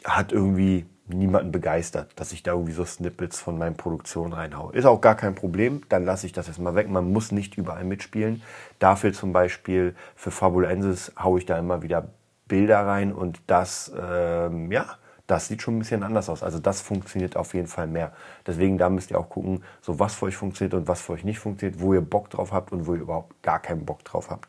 hat 0.05 0.33
irgendwie 0.33 0.85
niemanden 1.11 1.53
begeistert, 1.53 2.11
dass 2.17 2.33
ich 2.33 2.43
da 2.43 2.53
irgendwie 2.53 2.73
so 2.73 2.85
Snippets 2.85 3.41
von 3.41 3.59
meinen 3.59 3.77
Produktionen 3.77 4.33
reinhaue. 4.33 4.73
Ist 4.75 4.85
auch 4.87 5.01
gar 5.01 5.15
kein 5.15 5.35
Problem, 5.35 5.83
dann 5.89 6.05
lasse 6.05 6.27
ich 6.27 6.33
das 6.33 6.49
erstmal 6.49 6.75
weg. 6.75 6.89
Man 6.89 7.13
muss 7.13 7.33
nicht 7.33 7.57
überall 7.57 7.85
mitspielen. 7.85 8.43
Dafür 8.79 9.13
zum 9.13 9.33
Beispiel 9.33 9.95
für 10.17 10.31
Fabulensis 10.31 11.13
haue 11.19 11.39
ich 11.39 11.47
da 11.47 11.59
immer 11.59 11.83
wieder 11.83 12.09
Bilder 12.49 12.87
rein 12.87 13.13
und 13.13 13.41
das, 13.47 13.93
ähm, 13.97 14.73
ja, 14.73 14.87
das 15.27 15.47
sieht 15.47 15.63
schon 15.63 15.77
ein 15.77 15.79
bisschen 15.79 16.03
anders 16.03 16.29
aus. 16.29 16.43
Also 16.43 16.59
das 16.59 16.81
funktioniert 16.81 17.37
auf 17.37 17.55
jeden 17.55 17.69
Fall 17.69 17.87
mehr. 17.87 18.13
Deswegen 18.47 18.77
da 18.79 18.91
müsst 18.91 19.13
ihr 19.13 19.19
auch 19.19 19.29
gucken, 19.29 19.63
so 19.81 20.01
was 20.01 20.15
für 20.15 20.27
euch 20.27 20.37
funktioniert 20.37 20.75
und 20.75 20.89
was 20.89 21.01
für 21.01 21.13
euch 21.13 21.23
nicht 21.23 21.39
funktioniert, 21.39 21.81
wo 21.81 21.95
ihr 21.95 22.01
Bock 22.01 22.29
drauf 22.31 22.53
habt 22.53 22.73
und 22.73 22.89
wo 22.89 22.95
ihr 22.95 23.01
überhaupt 23.01 23.41
gar 23.43 23.61
keinen 23.61 23.85
Bock 23.85 24.05
drauf 24.05 24.31
habt. 24.31 24.49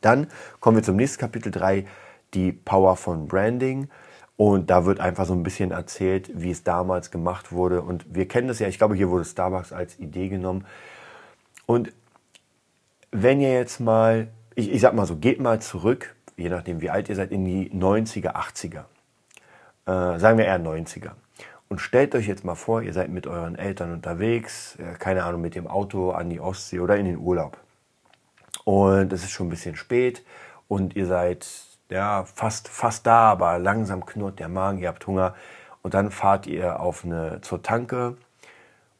Dann 0.00 0.28
kommen 0.60 0.76
wir 0.76 0.84
zum 0.84 0.96
nächsten 0.96 1.18
Kapitel 1.18 1.50
3, 1.50 1.84
die 2.34 2.52
Power 2.52 2.96
von 2.96 3.26
Branding. 3.26 3.88
Und 4.42 4.70
da 4.70 4.86
wird 4.86 4.98
einfach 4.98 5.24
so 5.24 5.34
ein 5.34 5.44
bisschen 5.44 5.70
erzählt, 5.70 6.28
wie 6.34 6.50
es 6.50 6.64
damals 6.64 7.12
gemacht 7.12 7.52
wurde. 7.52 7.80
Und 7.80 8.12
wir 8.12 8.26
kennen 8.26 8.48
das 8.48 8.58
ja, 8.58 8.66
ich 8.66 8.76
glaube, 8.76 8.96
hier 8.96 9.08
wurde 9.08 9.24
Starbucks 9.24 9.72
als 9.72 10.00
Idee 10.00 10.28
genommen. 10.28 10.66
Und 11.64 11.92
wenn 13.12 13.40
ihr 13.40 13.52
jetzt 13.52 13.78
mal, 13.78 14.32
ich, 14.56 14.72
ich 14.72 14.80
sag 14.80 14.94
mal 14.94 15.06
so, 15.06 15.14
geht 15.14 15.40
mal 15.40 15.62
zurück, 15.62 16.16
je 16.36 16.48
nachdem 16.48 16.80
wie 16.80 16.90
alt 16.90 17.08
ihr 17.08 17.14
seid, 17.14 17.30
in 17.30 17.44
die 17.44 17.70
90er, 17.70 18.34
80er. 18.34 18.80
Äh, 19.86 20.18
sagen 20.18 20.38
wir 20.38 20.46
eher 20.46 20.58
90er. 20.58 21.12
Und 21.68 21.80
stellt 21.80 22.12
euch 22.16 22.26
jetzt 22.26 22.44
mal 22.44 22.56
vor, 22.56 22.82
ihr 22.82 22.92
seid 22.92 23.10
mit 23.10 23.28
euren 23.28 23.54
Eltern 23.54 23.92
unterwegs, 23.92 24.76
äh, 24.80 24.98
keine 24.98 25.22
Ahnung, 25.22 25.40
mit 25.40 25.54
dem 25.54 25.68
Auto 25.68 26.10
an 26.10 26.30
die 26.30 26.40
Ostsee 26.40 26.80
oder 26.80 26.96
in 26.96 27.04
den 27.04 27.18
Urlaub. 27.18 27.58
Und 28.64 29.12
es 29.12 29.22
ist 29.22 29.30
schon 29.30 29.46
ein 29.46 29.50
bisschen 29.50 29.76
spät 29.76 30.24
und 30.66 30.96
ihr 30.96 31.06
seid 31.06 31.46
ja 31.92 32.24
fast, 32.24 32.68
fast 32.68 33.06
da, 33.06 33.30
aber 33.30 33.58
langsam 33.58 34.04
knurrt 34.04 34.38
der 34.38 34.48
Magen, 34.48 34.78
ihr 34.78 34.88
habt 34.88 35.06
Hunger. 35.06 35.34
Und 35.82 35.94
dann 35.94 36.10
fahrt 36.10 36.46
ihr 36.46 36.80
auf 36.80 37.04
eine, 37.04 37.40
zur 37.40 37.62
Tanke 37.62 38.16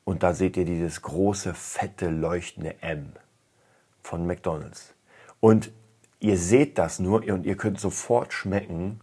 und 0.04 0.22
da 0.22 0.34
seht 0.34 0.56
ihr 0.56 0.64
dieses 0.64 1.02
große, 1.02 1.54
fette, 1.54 2.08
leuchtende 2.08 2.82
M 2.82 3.12
von 4.02 4.26
McDonald's. 4.26 4.94
Und 5.40 5.70
ihr 6.20 6.36
seht 6.36 6.78
das 6.78 6.98
nur 6.98 7.24
und 7.24 7.46
ihr 7.46 7.56
könnt 7.56 7.80
sofort 7.80 8.32
schmecken, 8.32 9.00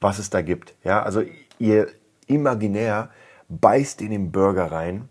was 0.00 0.18
es 0.18 0.30
da 0.30 0.42
gibt. 0.42 0.74
Ja, 0.84 1.02
also 1.02 1.22
ihr 1.58 1.88
imaginär 2.26 3.10
beißt 3.48 4.00
in 4.02 4.10
den 4.10 4.32
Burger 4.32 4.70
rein 4.70 5.08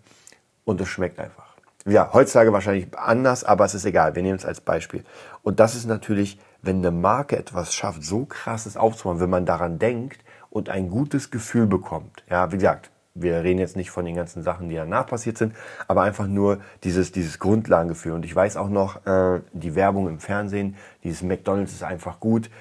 und 0.65 0.81
es 0.81 0.87
schmeckt 0.87 1.19
einfach. 1.19 1.55
Ja, 1.85 2.11
heutzutage 2.13 2.51
wahrscheinlich 2.51 2.87
anders, 2.97 3.43
aber 3.43 3.63
es 3.65 3.73
ist 3.73 3.85
egal. 3.85 4.15
Wir 4.15 4.21
nehmen 4.21 4.37
es 4.37 4.45
als 4.45 4.59
Beispiel. 4.59 5.03
Und 5.41 5.59
das 5.59 5.75
ist 5.75 5.85
natürlich, 5.85 6.37
wenn 6.67 6.77
eine 6.77 6.91
Marke 6.91 7.37
etwas 7.37 7.73
schafft, 7.73 8.03
so 8.03 8.25
krasses 8.25 8.77
aufzubauen, 8.77 9.19
wenn 9.19 9.29
man 9.29 9.45
daran 9.45 9.79
denkt 9.79 10.23
und 10.49 10.69
ein 10.69 10.89
gutes 10.89 11.31
Gefühl 11.31 11.65
bekommt. 11.65 12.23
Ja, 12.29 12.51
wie 12.51 12.57
gesagt, 12.57 12.91
wir 13.15 13.43
reden 13.43 13.59
jetzt 13.59 13.75
nicht 13.75 13.89
von 13.89 14.05
den 14.05 14.15
ganzen 14.15 14.43
Sachen, 14.43 14.69
die 14.69 14.75
danach 14.75 15.07
passiert 15.07 15.37
sind, 15.37 15.55
aber 15.87 16.03
einfach 16.03 16.27
nur 16.27 16.59
dieses, 16.83 17.11
dieses 17.11 17.39
Grundlagengefühl. 17.39 18.11
Und 18.11 18.25
ich 18.25 18.35
weiß 18.35 18.57
auch 18.57 18.69
noch, 18.69 19.05
äh, 19.07 19.41
die 19.53 19.73
Werbung 19.73 20.07
im 20.07 20.19
Fernsehen, 20.19 20.75
dieses 21.03 21.23
McDonalds 21.23 21.73
ist 21.73 21.83
einfach 21.83 22.19
gut. 22.19 22.51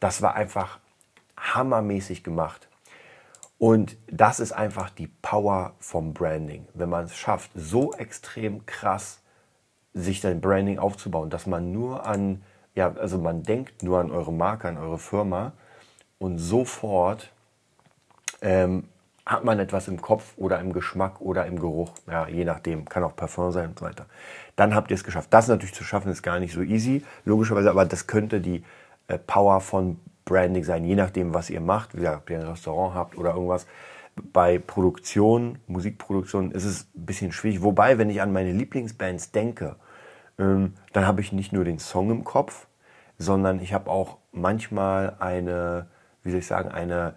Das 0.00 0.22
war 0.22 0.34
einfach 0.34 0.80
hammermäßig 1.36 2.24
gemacht. 2.24 2.68
Und 3.58 3.98
das 4.10 4.40
ist 4.40 4.52
einfach 4.52 4.90
die 4.90 5.08
Power 5.20 5.74
vom 5.78 6.14
Branding. 6.14 6.66
Wenn 6.74 6.88
man 6.88 7.04
es 7.04 7.16
schafft, 7.16 7.50
so 7.54 7.92
extrem 7.92 8.64
krass 8.64 9.20
sich 9.92 10.22
sein 10.22 10.40
Branding 10.40 10.78
aufzubauen, 10.78 11.30
dass 11.30 11.46
man 11.46 11.72
nur 11.72 12.06
an, 12.06 12.42
ja, 12.74 12.92
also 12.94 13.18
man 13.18 13.42
denkt 13.42 13.82
nur 13.82 13.98
an 13.98 14.10
eure 14.10 14.32
Marke, 14.32 14.68
an 14.68 14.78
eure 14.78 14.98
Firma 14.98 15.52
und 16.18 16.38
sofort 16.38 17.32
ähm, 18.42 18.84
hat 19.26 19.44
man 19.44 19.58
etwas 19.58 19.88
im 19.88 20.00
Kopf 20.00 20.34
oder 20.36 20.60
im 20.60 20.72
Geschmack 20.72 21.20
oder 21.20 21.46
im 21.46 21.58
Geruch, 21.58 21.92
ja, 22.10 22.26
je 22.26 22.44
nachdem, 22.44 22.84
kann 22.86 23.04
auch 23.04 23.14
Parfum 23.14 23.52
sein 23.52 23.70
und 23.70 23.78
so 23.78 23.84
weiter. 23.84 24.06
Dann 24.56 24.74
habt 24.74 24.90
ihr 24.90 24.96
es 24.96 25.04
geschafft. 25.04 25.28
Das 25.30 25.48
natürlich 25.48 25.74
zu 25.74 25.84
schaffen 25.84 26.10
ist 26.10 26.22
gar 26.22 26.40
nicht 26.40 26.52
so 26.52 26.62
easy, 26.62 27.04
logischerweise, 27.24 27.70
aber 27.70 27.84
das 27.84 28.06
könnte 28.06 28.40
die 28.40 28.64
äh, 29.08 29.18
Power 29.18 29.60
von 29.60 30.00
Branding 30.24 30.64
sein, 30.64 30.84
je 30.84 30.94
nachdem, 30.94 31.34
was 31.34 31.50
ihr 31.50 31.60
macht, 31.60 31.94
wie 31.94 31.98
gesagt, 31.98 32.22
ob 32.22 32.30
ihr 32.30 32.40
ein 32.40 32.46
Restaurant 32.46 32.94
habt 32.94 33.16
oder 33.16 33.34
irgendwas. 33.34 33.66
Bei 34.32 34.58
Produktion, 34.58 35.58
Musikproduktion 35.66 36.50
ist 36.50 36.64
es 36.64 36.86
ein 36.94 37.06
bisschen 37.06 37.32
schwierig. 37.32 37.62
Wobei, 37.62 37.98
wenn 37.98 38.10
ich 38.10 38.20
an 38.20 38.32
meine 38.32 38.52
Lieblingsbands 38.52 39.30
denke, 39.30 39.76
dann 40.40 41.06
habe 41.06 41.20
ich 41.20 41.32
nicht 41.32 41.52
nur 41.52 41.64
den 41.64 41.78
Song 41.78 42.10
im 42.10 42.24
Kopf, 42.24 42.66
sondern 43.18 43.60
ich 43.60 43.74
habe 43.74 43.90
auch 43.90 44.16
manchmal 44.32 45.16
eine, 45.18 45.86
wie 46.22 46.30
soll 46.30 46.40
ich 46.40 46.46
sagen, 46.46 46.70
eine 46.70 47.14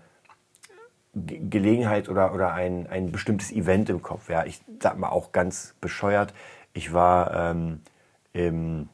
Gelegenheit 1.15 2.09
oder, 2.09 2.33
oder 2.33 2.53
ein, 2.53 2.87
ein 2.87 3.11
bestimmtes 3.11 3.51
Event 3.51 3.89
im 3.89 4.01
Kopf. 4.01 4.29
Ja, 4.29 4.45
ich 4.45 4.61
sag 4.81 4.97
mal 4.97 5.09
auch 5.09 5.31
ganz 5.31 5.75
bescheuert. 5.79 6.33
Ich 6.73 6.91
war 6.91 7.51
ähm, 7.51 7.81
im, 8.33 8.89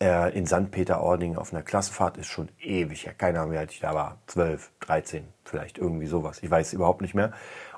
äh, 0.00 0.32
in 0.36 0.46
St. 0.46 0.70
Peter-Ording 0.70 1.36
auf 1.36 1.52
einer 1.52 1.62
Klassenfahrt, 1.62 2.16
ist 2.16 2.28
schon 2.28 2.48
ewig, 2.60 3.04
ja, 3.04 3.12
keine 3.12 3.40
Ahnung, 3.40 3.52
wie 3.52 3.58
alt 3.58 3.72
ich 3.72 3.80
da 3.80 3.94
war, 3.94 4.18
12, 4.28 4.70
13, 4.80 5.24
vielleicht 5.44 5.76
irgendwie 5.76 6.06
sowas. 6.06 6.42
Ich 6.42 6.50
weiß 6.50 6.72
überhaupt 6.72 7.02
nicht 7.02 7.14
mehr. 7.14 7.32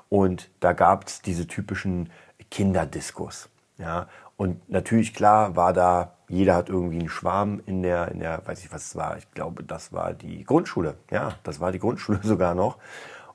Und 0.07 0.49
da 0.61 0.71
gab 0.71 1.07
es 1.07 1.21
diese 1.21 1.47
typischen 1.47 2.11
Kinderdiskos. 2.51 3.49
Ja, 3.77 4.07
und 4.37 4.69
natürlich, 4.69 5.13
klar, 5.13 5.55
war 5.55 5.73
da, 5.73 6.13
jeder 6.29 6.55
hat 6.55 6.69
irgendwie 6.69 6.99
einen 6.99 7.09
Schwarm 7.09 7.61
in 7.65 7.81
der, 7.81 8.09
in 8.09 8.19
der, 8.19 8.45
weiß 8.45 8.63
ich 8.63 8.71
was 8.71 8.85
es 8.85 8.95
war, 8.95 9.17
ich 9.17 9.29
glaube, 9.31 9.63
das 9.63 9.91
war 9.91 10.13
die 10.13 10.43
Grundschule. 10.43 10.95
Ja, 11.09 11.33
das 11.43 11.59
war 11.59 11.71
die 11.71 11.79
Grundschule 11.79 12.19
sogar 12.23 12.53
noch. 12.53 12.77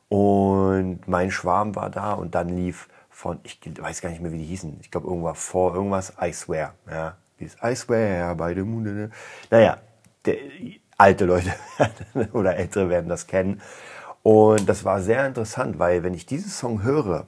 Und 0.08 1.08
mein 1.08 1.30
Schwarm 1.30 1.74
war 1.74 1.90
da 1.90 2.12
und 2.12 2.34
dann 2.34 2.48
lief 2.48 2.88
von, 3.10 3.40
ich 3.42 3.60
weiß 3.78 4.00
gar 4.00 4.10
nicht 4.10 4.22
mehr, 4.22 4.32
wie 4.32 4.38
die 4.38 4.44
hießen. 4.44 4.78
Ich 4.80 4.90
glaube, 4.90 5.08
irgendwas 5.08 5.44
vor, 5.44 5.74
irgendwas, 5.74 6.12
I 6.20 6.32
swear. 6.32 6.74
Ja, 6.88 7.16
dieses 7.40 7.56
I 7.62 7.74
swear 7.74 8.34
by 8.36 8.54
the 8.54 8.62
moon. 8.62 9.10
Naja, 9.50 9.78
der, 10.24 10.36
alte 10.98 11.24
Leute 11.24 11.52
oder 12.32 12.56
ältere 12.56 12.88
werden 12.88 13.08
das 13.08 13.26
kennen. 13.26 13.60
Und 14.22 14.68
das 14.68 14.84
war 14.84 15.00
sehr 15.00 15.26
interessant, 15.26 15.80
weil 15.80 16.04
wenn 16.04 16.14
ich 16.14 16.26
diesen 16.26 16.50
Song 16.50 16.84
höre, 16.84 17.26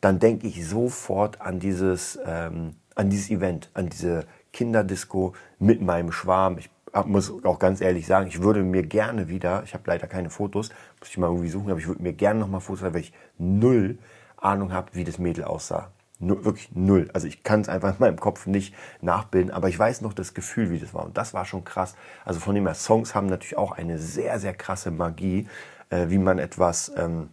dann 0.00 0.20
denke 0.20 0.46
ich 0.46 0.68
sofort 0.68 1.40
an 1.40 1.58
dieses, 1.58 2.18
ähm, 2.24 2.76
an 2.96 3.10
dieses 3.10 3.30
Event, 3.30 3.70
an 3.74 3.88
diese 3.88 4.26
Kinderdisco 4.52 5.34
mit 5.58 5.80
meinem 5.80 6.10
Schwarm. 6.10 6.58
Ich 6.58 6.70
muss 7.04 7.32
auch 7.44 7.58
ganz 7.58 7.80
ehrlich 7.80 8.06
sagen, 8.06 8.26
ich 8.26 8.42
würde 8.42 8.62
mir 8.62 8.82
gerne 8.82 9.28
wieder, 9.28 9.62
ich 9.64 9.74
habe 9.74 9.84
leider 9.86 10.06
keine 10.06 10.30
Fotos, 10.30 10.70
muss 10.98 11.10
ich 11.10 11.18
mal 11.18 11.28
irgendwie 11.28 11.50
suchen, 11.50 11.70
aber 11.70 11.78
ich 11.78 11.86
würde 11.86 12.02
mir 12.02 12.14
gerne 12.14 12.40
nochmal 12.40 12.60
Fotos 12.60 12.82
haben, 12.82 12.94
weil 12.94 13.02
ich 13.02 13.12
null 13.38 13.98
Ahnung 14.36 14.72
habe, 14.72 14.88
wie 14.94 15.04
das 15.04 15.18
Mädel 15.18 15.44
aussah. 15.44 15.92
Nur, 16.18 16.46
wirklich 16.46 16.70
null. 16.74 17.10
Also 17.12 17.26
ich 17.26 17.42
kann 17.42 17.60
es 17.60 17.68
einfach 17.68 17.90
in 17.90 17.96
meinem 17.98 18.18
Kopf 18.18 18.46
nicht 18.46 18.74
nachbilden, 19.02 19.50
aber 19.50 19.68
ich 19.68 19.78
weiß 19.78 20.00
noch 20.00 20.14
das 20.14 20.32
Gefühl, 20.32 20.70
wie 20.70 20.78
das 20.78 20.94
war. 20.94 21.04
Und 21.04 21.18
das 21.18 21.34
war 21.34 21.44
schon 21.44 21.64
krass. 21.64 21.94
Also 22.24 22.40
von 22.40 22.54
dem 22.54 22.64
her, 22.64 22.74
Songs 22.74 23.14
haben 23.14 23.26
natürlich 23.26 23.58
auch 23.58 23.72
eine 23.72 23.98
sehr, 23.98 24.38
sehr 24.38 24.54
krasse 24.54 24.90
Magie, 24.90 25.46
äh, 25.90 26.08
wie 26.08 26.18
man 26.18 26.38
etwas 26.38 26.90
ähm, 26.96 27.28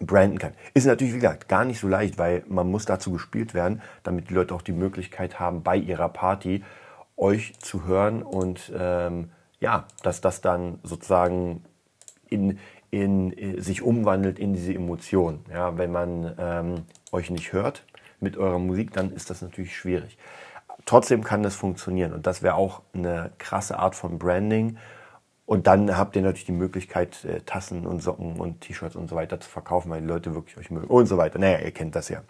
branden 0.00 0.38
kann. 0.38 0.52
Ist 0.74 0.86
natürlich, 0.86 1.14
wie 1.14 1.20
gesagt, 1.20 1.48
gar 1.48 1.64
nicht 1.64 1.80
so 1.80 1.88
leicht, 1.88 2.18
weil 2.18 2.44
man 2.48 2.70
muss 2.70 2.84
dazu 2.84 3.12
gespielt 3.12 3.54
werden, 3.54 3.82
damit 4.02 4.30
die 4.30 4.34
Leute 4.34 4.54
auch 4.54 4.62
die 4.62 4.72
Möglichkeit 4.72 5.40
haben, 5.40 5.62
bei 5.62 5.76
ihrer 5.76 6.08
Party 6.08 6.62
euch 7.16 7.54
zu 7.60 7.86
hören 7.86 8.22
und 8.22 8.72
ähm, 8.76 9.30
ja, 9.58 9.86
dass 10.02 10.20
das 10.20 10.42
dann 10.42 10.80
sozusagen 10.82 11.64
in, 12.28 12.58
in, 12.90 13.32
äh, 13.32 13.60
sich 13.60 13.82
umwandelt 13.82 14.38
in 14.38 14.52
diese 14.52 14.74
Emotion. 14.74 15.40
Ja, 15.50 15.78
wenn 15.78 15.92
man 15.92 16.34
ähm, 16.38 16.74
euch 17.12 17.30
nicht 17.30 17.52
hört 17.52 17.84
mit 18.20 18.36
eurer 18.36 18.58
Musik, 18.58 18.92
dann 18.92 19.12
ist 19.12 19.30
das 19.30 19.40
natürlich 19.40 19.74
schwierig. 19.74 20.18
Trotzdem 20.84 21.24
kann 21.24 21.42
das 21.42 21.54
funktionieren 21.54 22.12
und 22.12 22.26
das 22.26 22.42
wäre 22.42 22.54
auch 22.54 22.82
eine 22.92 23.32
krasse 23.38 23.78
Art 23.78 23.94
von 23.94 24.18
Branding. 24.18 24.76
Und 25.46 25.68
dann 25.68 25.96
habt 25.96 26.16
ihr 26.16 26.22
natürlich 26.22 26.44
die 26.44 26.52
Möglichkeit, 26.52 27.24
äh, 27.24 27.40
Tassen 27.40 27.86
und 27.86 28.02
Socken 28.02 28.40
und 28.40 28.60
T-Shirts 28.60 28.96
und 28.96 29.08
so 29.08 29.16
weiter 29.16 29.40
zu 29.40 29.48
verkaufen, 29.48 29.90
weil 29.90 30.00
die 30.00 30.06
Leute 30.06 30.34
wirklich 30.34 30.58
euch 30.58 30.70
mögen 30.70 30.88
und 30.88 31.06
so 31.06 31.16
weiter. 31.16 31.38
Naja, 31.38 31.60
ihr 31.60 31.70
kennt 31.70 31.94
das 31.94 32.08
ja. 32.08 32.22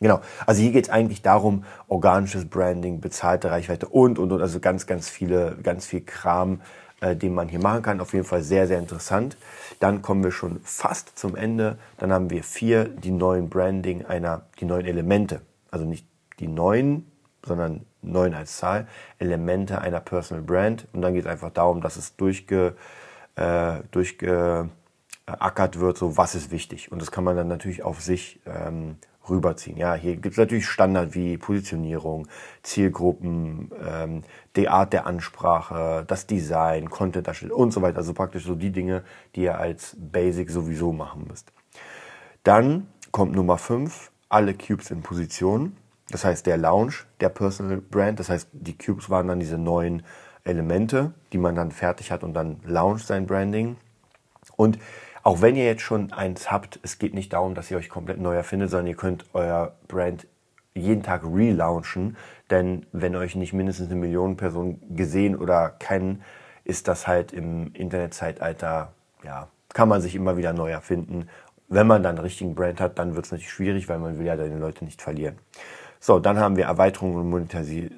Genau. 0.00 0.20
Also 0.46 0.62
hier 0.62 0.72
geht 0.72 0.84
es 0.84 0.90
eigentlich 0.90 1.22
darum, 1.22 1.64
organisches 1.88 2.48
Branding, 2.48 3.00
bezahlte 3.00 3.50
Reichweite 3.50 3.88
und, 3.88 4.18
und, 4.18 4.30
und. 4.30 4.42
Also 4.42 4.60
ganz, 4.60 4.86
ganz 4.86 5.08
viele, 5.08 5.56
ganz 5.62 5.86
viel 5.86 6.02
Kram, 6.02 6.60
äh, 7.00 7.16
den 7.16 7.34
man 7.34 7.48
hier 7.48 7.60
machen 7.60 7.82
kann. 7.82 8.00
Auf 8.00 8.12
jeden 8.12 8.26
Fall 8.26 8.42
sehr, 8.42 8.66
sehr 8.66 8.78
interessant. 8.78 9.36
Dann 9.80 10.02
kommen 10.02 10.22
wir 10.22 10.30
schon 10.30 10.60
fast 10.62 11.18
zum 11.18 11.34
Ende. 11.34 11.78
Dann 11.96 12.12
haben 12.12 12.30
wir 12.30 12.44
vier, 12.44 12.84
die 12.84 13.10
neuen 13.10 13.48
Branding 13.48 14.04
einer, 14.04 14.42
die 14.60 14.66
neuen 14.66 14.86
Elemente. 14.86 15.40
Also 15.70 15.84
nicht 15.84 16.06
die 16.38 16.48
neuen, 16.48 17.10
sondern 17.44 17.84
neun 18.02 18.34
als 18.34 18.56
Zahl, 18.56 18.86
Elemente 19.18 19.80
einer 19.80 20.00
Personal 20.00 20.42
Brand. 20.42 20.86
Und 20.92 21.02
dann 21.02 21.14
geht 21.14 21.24
es 21.24 21.30
einfach 21.30 21.50
darum, 21.50 21.80
dass 21.80 21.96
es 21.96 22.16
durchge, 22.16 22.74
äh, 23.36 23.80
durchgeackert 23.90 25.78
wird, 25.78 25.98
so 25.98 26.16
was 26.16 26.34
ist 26.34 26.50
wichtig. 26.50 26.92
Und 26.92 27.02
das 27.02 27.10
kann 27.10 27.24
man 27.24 27.36
dann 27.36 27.48
natürlich 27.48 27.82
auf 27.82 28.00
sich 28.00 28.40
ähm, 28.46 28.96
rüberziehen. 29.28 29.76
Ja, 29.76 29.94
hier 29.94 30.16
gibt 30.16 30.34
es 30.34 30.38
natürlich 30.38 30.66
Standard 30.66 31.14
wie 31.14 31.36
Positionierung, 31.38 32.28
Zielgruppen, 32.62 33.70
ähm, 33.84 34.22
die 34.56 34.68
Art 34.68 34.92
der 34.92 35.06
Ansprache, 35.06 36.04
das 36.06 36.26
Design, 36.26 36.90
Content 36.90 37.26
darstellen 37.26 37.52
und 37.52 37.72
so 37.72 37.82
weiter. 37.82 37.98
Also 37.98 38.14
praktisch 38.14 38.44
so 38.44 38.54
die 38.54 38.70
Dinge, 38.70 39.04
die 39.34 39.42
ihr 39.42 39.58
als 39.58 39.96
Basic 39.98 40.50
sowieso 40.50 40.92
machen 40.92 41.26
müsst. 41.28 41.52
Dann 42.42 42.86
kommt 43.10 43.34
Nummer 43.34 43.58
5, 43.58 44.10
alle 44.28 44.54
Cubes 44.54 44.90
in 44.90 45.02
Position. 45.02 45.76
Das 46.10 46.24
heißt 46.24 46.46
der 46.46 46.56
Lounge, 46.56 46.94
der 47.20 47.28
Personal 47.28 47.78
Brand. 47.78 48.18
Das 48.18 48.28
heißt, 48.28 48.48
die 48.52 48.76
Cubes 48.76 49.10
waren 49.10 49.28
dann 49.28 49.40
diese 49.40 49.58
neuen 49.58 50.02
Elemente, 50.44 51.12
die 51.32 51.38
man 51.38 51.54
dann 51.54 51.70
fertig 51.70 52.10
hat 52.10 52.22
und 52.22 52.34
dann 52.34 52.60
launcht 52.64 53.06
sein 53.06 53.26
Branding. 53.26 53.76
Und 54.56 54.78
auch 55.22 55.42
wenn 55.42 55.56
ihr 55.56 55.64
jetzt 55.64 55.82
schon 55.82 56.12
eins 56.12 56.50
habt, 56.50 56.80
es 56.82 56.98
geht 56.98 57.12
nicht 57.12 57.32
darum, 57.32 57.54
dass 57.54 57.70
ihr 57.70 57.76
euch 57.76 57.90
komplett 57.90 58.18
neu 58.18 58.34
erfindet, 58.34 58.70
sondern 58.70 58.86
ihr 58.86 58.96
könnt 58.96 59.26
euer 59.34 59.74
Brand 59.86 60.26
jeden 60.74 61.02
Tag 61.02 61.22
relaunchen, 61.24 62.16
denn 62.50 62.86
wenn 62.92 63.16
euch 63.16 63.34
nicht 63.34 63.52
mindestens 63.52 63.90
eine 63.90 64.00
Million 64.00 64.36
Personen 64.36 64.80
gesehen 64.94 65.36
oder 65.36 65.70
kennen, 65.70 66.22
ist 66.64 66.88
das 66.88 67.06
halt 67.06 67.32
im 67.32 67.72
Internetzeitalter, 67.74 68.92
ja, 69.24 69.48
kann 69.74 69.88
man 69.88 70.00
sich 70.00 70.14
immer 70.14 70.36
wieder 70.36 70.52
neu 70.52 70.70
erfinden. 70.70 71.28
Wenn 71.68 71.86
man 71.86 72.02
dann 72.02 72.16
einen 72.16 72.24
richtigen 72.24 72.54
Brand 72.54 72.80
hat, 72.80 72.98
dann 72.98 73.14
wird 73.14 73.26
es 73.26 73.32
natürlich 73.32 73.50
schwierig, 73.50 73.88
weil 73.88 73.98
man 73.98 74.18
will 74.18 74.26
ja 74.26 74.36
deine 74.36 74.58
Leute 74.58 74.84
nicht 74.84 75.02
verlieren. 75.02 75.36
So, 76.00 76.20
dann 76.20 76.38
haben 76.38 76.56
wir 76.56 76.66
Erweiterung 76.66 77.14
und 77.14 77.28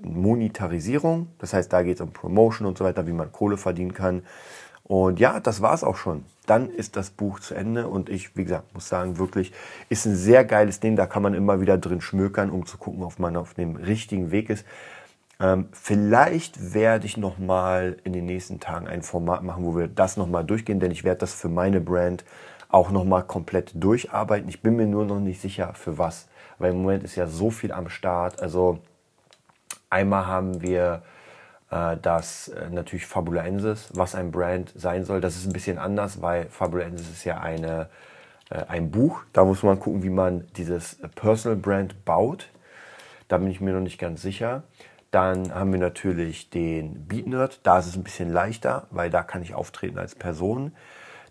Monetarisierung. 0.04 1.28
Das 1.38 1.52
heißt, 1.52 1.72
da 1.72 1.82
geht 1.82 1.96
es 1.96 2.00
um 2.00 2.12
Promotion 2.12 2.66
und 2.66 2.78
so 2.78 2.84
weiter, 2.84 3.06
wie 3.06 3.12
man 3.12 3.30
Kohle 3.30 3.56
verdienen 3.56 3.92
kann. 3.92 4.22
Und 4.84 5.20
ja, 5.20 5.38
das 5.38 5.62
war 5.62 5.74
es 5.74 5.84
auch 5.84 5.96
schon. 5.96 6.24
Dann 6.46 6.68
ist 6.68 6.96
das 6.96 7.10
Buch 7.10 7.38
zu 7.38 7.54
Ende 7.54 7.86
und 7.86 8.08
ich, 8.08 8.36
wie 8.36 8.42
gesagt, 8.42 8.74
muss 8.74 8.88
sagen, 8.88 9.18
wirklich 9.18 9.52
ist 9.88 10.04
ein 10.06 10.16
sehr 10.16 10.44
geiles 10.44 10.80
Ding. 10.80 10.96
Da 10.96 11.06
kann 11.06 11.22
man 11.22 11.34
immer 11.34 11.60
wieder 11.60 11.78
drin 11.78 12.00
schmökern, 12.00 12.50
um 12.50 12.66
zu 12.66 12.76
gucken, 12.76 13.04
ob 13.04 13.18
man 13.18 13.36
auf 13.36 13.54
dem 13.54 13.76
richtigen 13.76 14.32
Weg 14.32 14.50
ist. 14.50 14.64
Ähm, 15.38 15.68
vielleicht 15.72 16.74
werde 16.74 17.06
ich 17.06 17.16
noch 17.16 17.38
mal 17.38 17.98
in 18.02 18.12
den 18.12 18.26
nächsten 18.26 18.58
Tagen 18.60 18.88
ein 18.88 19.02
Format 19.02 19.44
machen, 19.44 19.64
wo 19.64 19.76
wir 19.76 19.86
das 19.86 20.16
noch 20.16 20.26
mal 20.26 20.42
durchgehen, 20.42 20.80
denn 20.80 20.90
ich 20.90 21.04
werde 21.04 21.20
das 21.20 21.34
für 21.34 21.48
meine 21.48 21.80
Brand 21.80 22.24
auch 22.68 22.90
noch 22.90 23.04
mal 23.04 23.22
komplett 23.22 23.72
durcharbeiten. 23.74 24.48
Ich 24.48 24.60
bin 24.60 24.76
mir 24.76 24.86
nur 24.86 25.04
noch 25.04 25.20
nicht 25.20 25.40
sicher 25.40 25.72
für 25.74 25.98
was, 25.98 26.26
weil 26.60 26.72
im 26.72 26.82
Moment 26.82 27.02
ist 27.02 27.16
ja 27.16 27.26
so 27.26 27.50
viel 27.50 27.72
am 27.72 27.88
Start. 27.88 28.40
Also 28.40 28.78
einmal 29.88 30.26
haben 30.26 30.62
wir 30.62 31.02
äh, 31.70 31.96
das 32.00 32.48
äh, 32.48 32.68
natürlich 32.70 33.06
Fabulensis, 33.06 33.88
was 33.94 34.14
ein 34.14 34.30
Brand 34.30 34.72
sein 34.76 35.04
soll. 35.04 35.20
Das 35.20 35.36
ist 35.36 35.46
ein 35.46 35.52
bisschen 35.52 35.78
anders, 35.78 36.20
weil 36.20 36.46
Fabulensis 36.48 37.08
ist 37.08 37.24
ja 37.24 37.40
eine, 37.40 37.88
äh, 38.50 38.64
ein 38.68 38.90
Buch. 38.90 39.22
Da 39.32 39.44
muss 39.44 39.62
man 39.62 39.80
gucken, 39.80 40.02
wie 40.02 40.10
man 40.10 40.46
dieses 40.56 40.98
Personal 41.14 41.56
Brand 41.56 42.04
baut. 42.04 42.48
Da 43.28 43.38
bin 43.38 43.50
ich 43.50 43.60
mir 43.60 43.72
noch 43.72 43.80
nicht 43.80 43.98
ganz 43.98 44.22
sicher. 44.22 44.62
Dann 45.10 45.52
haben 45.54 45.72
wir 45.72 45.80
natürlich 45.80 46.50
den 46.50 47.06
Beat 47.06 47.26
Nerd. 47.26 47.60
Da 47.62 47.78
ist 47.78 47.86
es 47.86 47.96
ein 47.96 48.04
bisschen 48.04 48.32
leichter, 48.32 48.86
weil 48.90 49.10
da 49.10 49.22
kann 49.22 49.42
ich 49.42 49.54
auftreten 49.54 49.98
als 49.98 50.14
Person. 50.14 50.72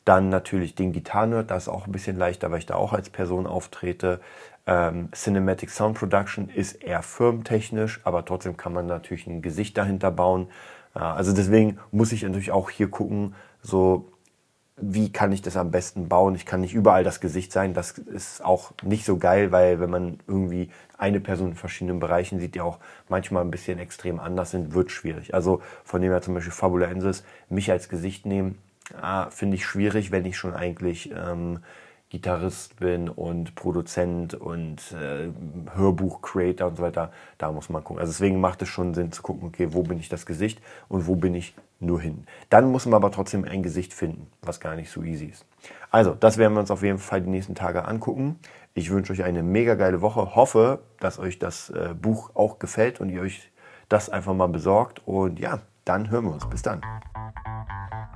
Dann 0.06 0.30
natürlich 0.30 0.76
den 0.76 0.92
Gitarre 0.92 1.28
Nerd. 1.28 1.52
Da 1.52 1.58
ist 1.58 1.68
auch 1.68 1.86
ein 1.86 1.92
bisschen 1.92 2.18
leichter, 2.18 2.52
weil 2.52 2.60
ich 2.60 2.66
da 2.66 2.76
auch 2.76 2.94
als 2.94 3.10
Person 3.10 3.48
auftrete. 3.48 4.20
Ähm, 4.66 5.10
Cinematic 5.14 5.70
Sound 5.70 5.98
Production 5.98 6.50
ist 6.50 6.84
eher 6.84 7.02
firmentechnisch, 7.02 8.02
aber 8.04 8.26
trotzdem 8.26 8.58
kann 8.58 8.74
man 8.74 8.86
natürlich 8.86 9.28
ein 9.28 9.42
Gesicht 9.42 9.78
dahinter 9.78 10.12
bauen. 10.12 10.48
Äh, 10.96 11.00
also 11.00 11.34
deswegen 11.34 11.80
muss 11.92 12.12
ich 12.12 12.24
natürlich 12.24 12.52
auch 12.52 12.70
hier 12.70 12.90
gucken, 12.90 13.36
so 13.62 14.12
wie 14.82 15.12
kann 15.12 15.32
ich 15.32 15.42
das 15.42 15.58
am 15.58 15.72
besten 15.72 16.08
bauen? 16.08 16.36
Ich 16.36 16.46
kann 16.46 16.62
nicht 16.62 16.74
überall 16.74 17.04
das 17.04 17.20
Gesicht 17.20 17.52
sein. 17.52 17.74
Das 17.74 17.98
ist 17.98 18.44
auch 18.44 18.72
nicht 18.84 19.06
so 19.06 19.18
geil, 19.18 19.52
weil 19.52 19.80
wenn 19.80 19.90
man 19.90 20.20
irgendwie 20.28 20.70
eine 20.98 21.20
Person 21.20 21.50
in 21.50 21.56
verschiedenen 21.56 22.00
Bereichen 22.00 22.40
sieht, 22.40 22.56
die 22.56 22.62
auch 22.62 22.80
manchmal 23.08 23.44
ein 23.44 23.52
bisschen 23.52 23.80
extrem 23.80 24.20
anders 24.20 24.52
sind, 24.52 24.74
wird 24.74 24.92
schwierig. 24.92 25.34
Also 25.34 25.62
von 25.84 26.02
dem 26.02 26.12
her 26.12 26.22
zum 26.22 26.34
Beispiel 26.34 26.54
Fabulensis, 26.54 27.24
mich 27.50 27.72
als 27.72 27.90
Gesicht 27.90 28.26
nehmen, 28.26 28.58
ah, 29.00 29.30
finde 29.30 29.56
ich 29.56 29.66
schwierig, 29.66 30.12
wenn 30.12 30.26
ich 30.26 30.38
schon 30.38 30.54
eigentlich 30.54 31.12
ähm, 31.12 31.60
Gitarrist 32.10 32.80
bin 32.80 33.08
und 33.08 33.54
Produzent 33.54 34.34
und 34.34 34.92
äh, 34.94 35.30
Hörbuch-Creator 35.76 36.68
und 36.68 36.78
so 36.78 36.84
weiter, 36.84 37.12
da 37.38 37.52
muss 37.52 37.70
man 37.70 37.84
gucken. 37.84 38.00
Also 38.00 38.12
deswegen 38.12 38.42
macht 38.42 38.62
es 38.64 38.70
schon 38.70 38.96
Sinn 38.96 39.12
zu 39.12 39.22
gucken, 39.22 39.48
okay, 39.48 39.68
wo 39.72 39.84
bin 39.84 40.00
ich 40.00 40.10
das 40.10 40.26
Gesicht 40.26 40.60
und 40.88 41.06
wo 41.06 41.16
bin 41.16 41.36
ich 41.36 41.54
nur 41.80 42.02
hin. 42.02 42.26
Dann 42.50 42.72
muss 42.72 42.86
man 42.86 42.96
aber 42.96 43.12
trotzdem 43.12 43.46
ein 43.46 43.62
Gesicht 43.62 43.94
finden, 43.94 44.28
was 44.42 44.60
gar 44.60 44.76
nicht 44.76 44.90
so 44.90 45.04
easy 45.04 45.26
ist. 45.26 45.46
Also, 45.92 46.16
das 46.16 46.38
werden 46.38 46.54
wir 46.54 46.62
uns 46.62 46.72
auf 46.72 46.82
jeden 46.82 46.98
Fall 46.98 47.22
die 47.22 47.30
nächsten 47.30 47.56
Tage 47.56 47.86
angucken. 47.86 48.40
Ich 48.74 48.90
wünsche 48.90 49.14
euch 49.14 49.24
eine 49.24 49.44
mega 49.44 49.76
geile 49.76 50.02
Woche. 50.02 50.36
Hoffe, 50.36 50.80
dass 51.00 51.20
euch 51.20 51.38
das 51.38 51.70
äh, 51.70 51.94
Buch 52.00 52.32
auch 52.34 52.58
gefällt 52.58 53.00
und 53.00 53.10
ihr 53.10 53.22
euch 53.22 53.52
das 53.88 54.10
einfach 54.10 54.34
mal 54.34 54.48
besorgt. 54.48 55.02
Und 55.06 55.40
ja, 55.40 55.60
dann 55.86 56.10
hören 56.10 56.26
wir 56.26 56.34
uns. 56.34 56.50
Bis 56.50 56.64
dann. 56.64 56.82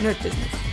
Nerd 0.00 0.22
Business. 0.22 0.69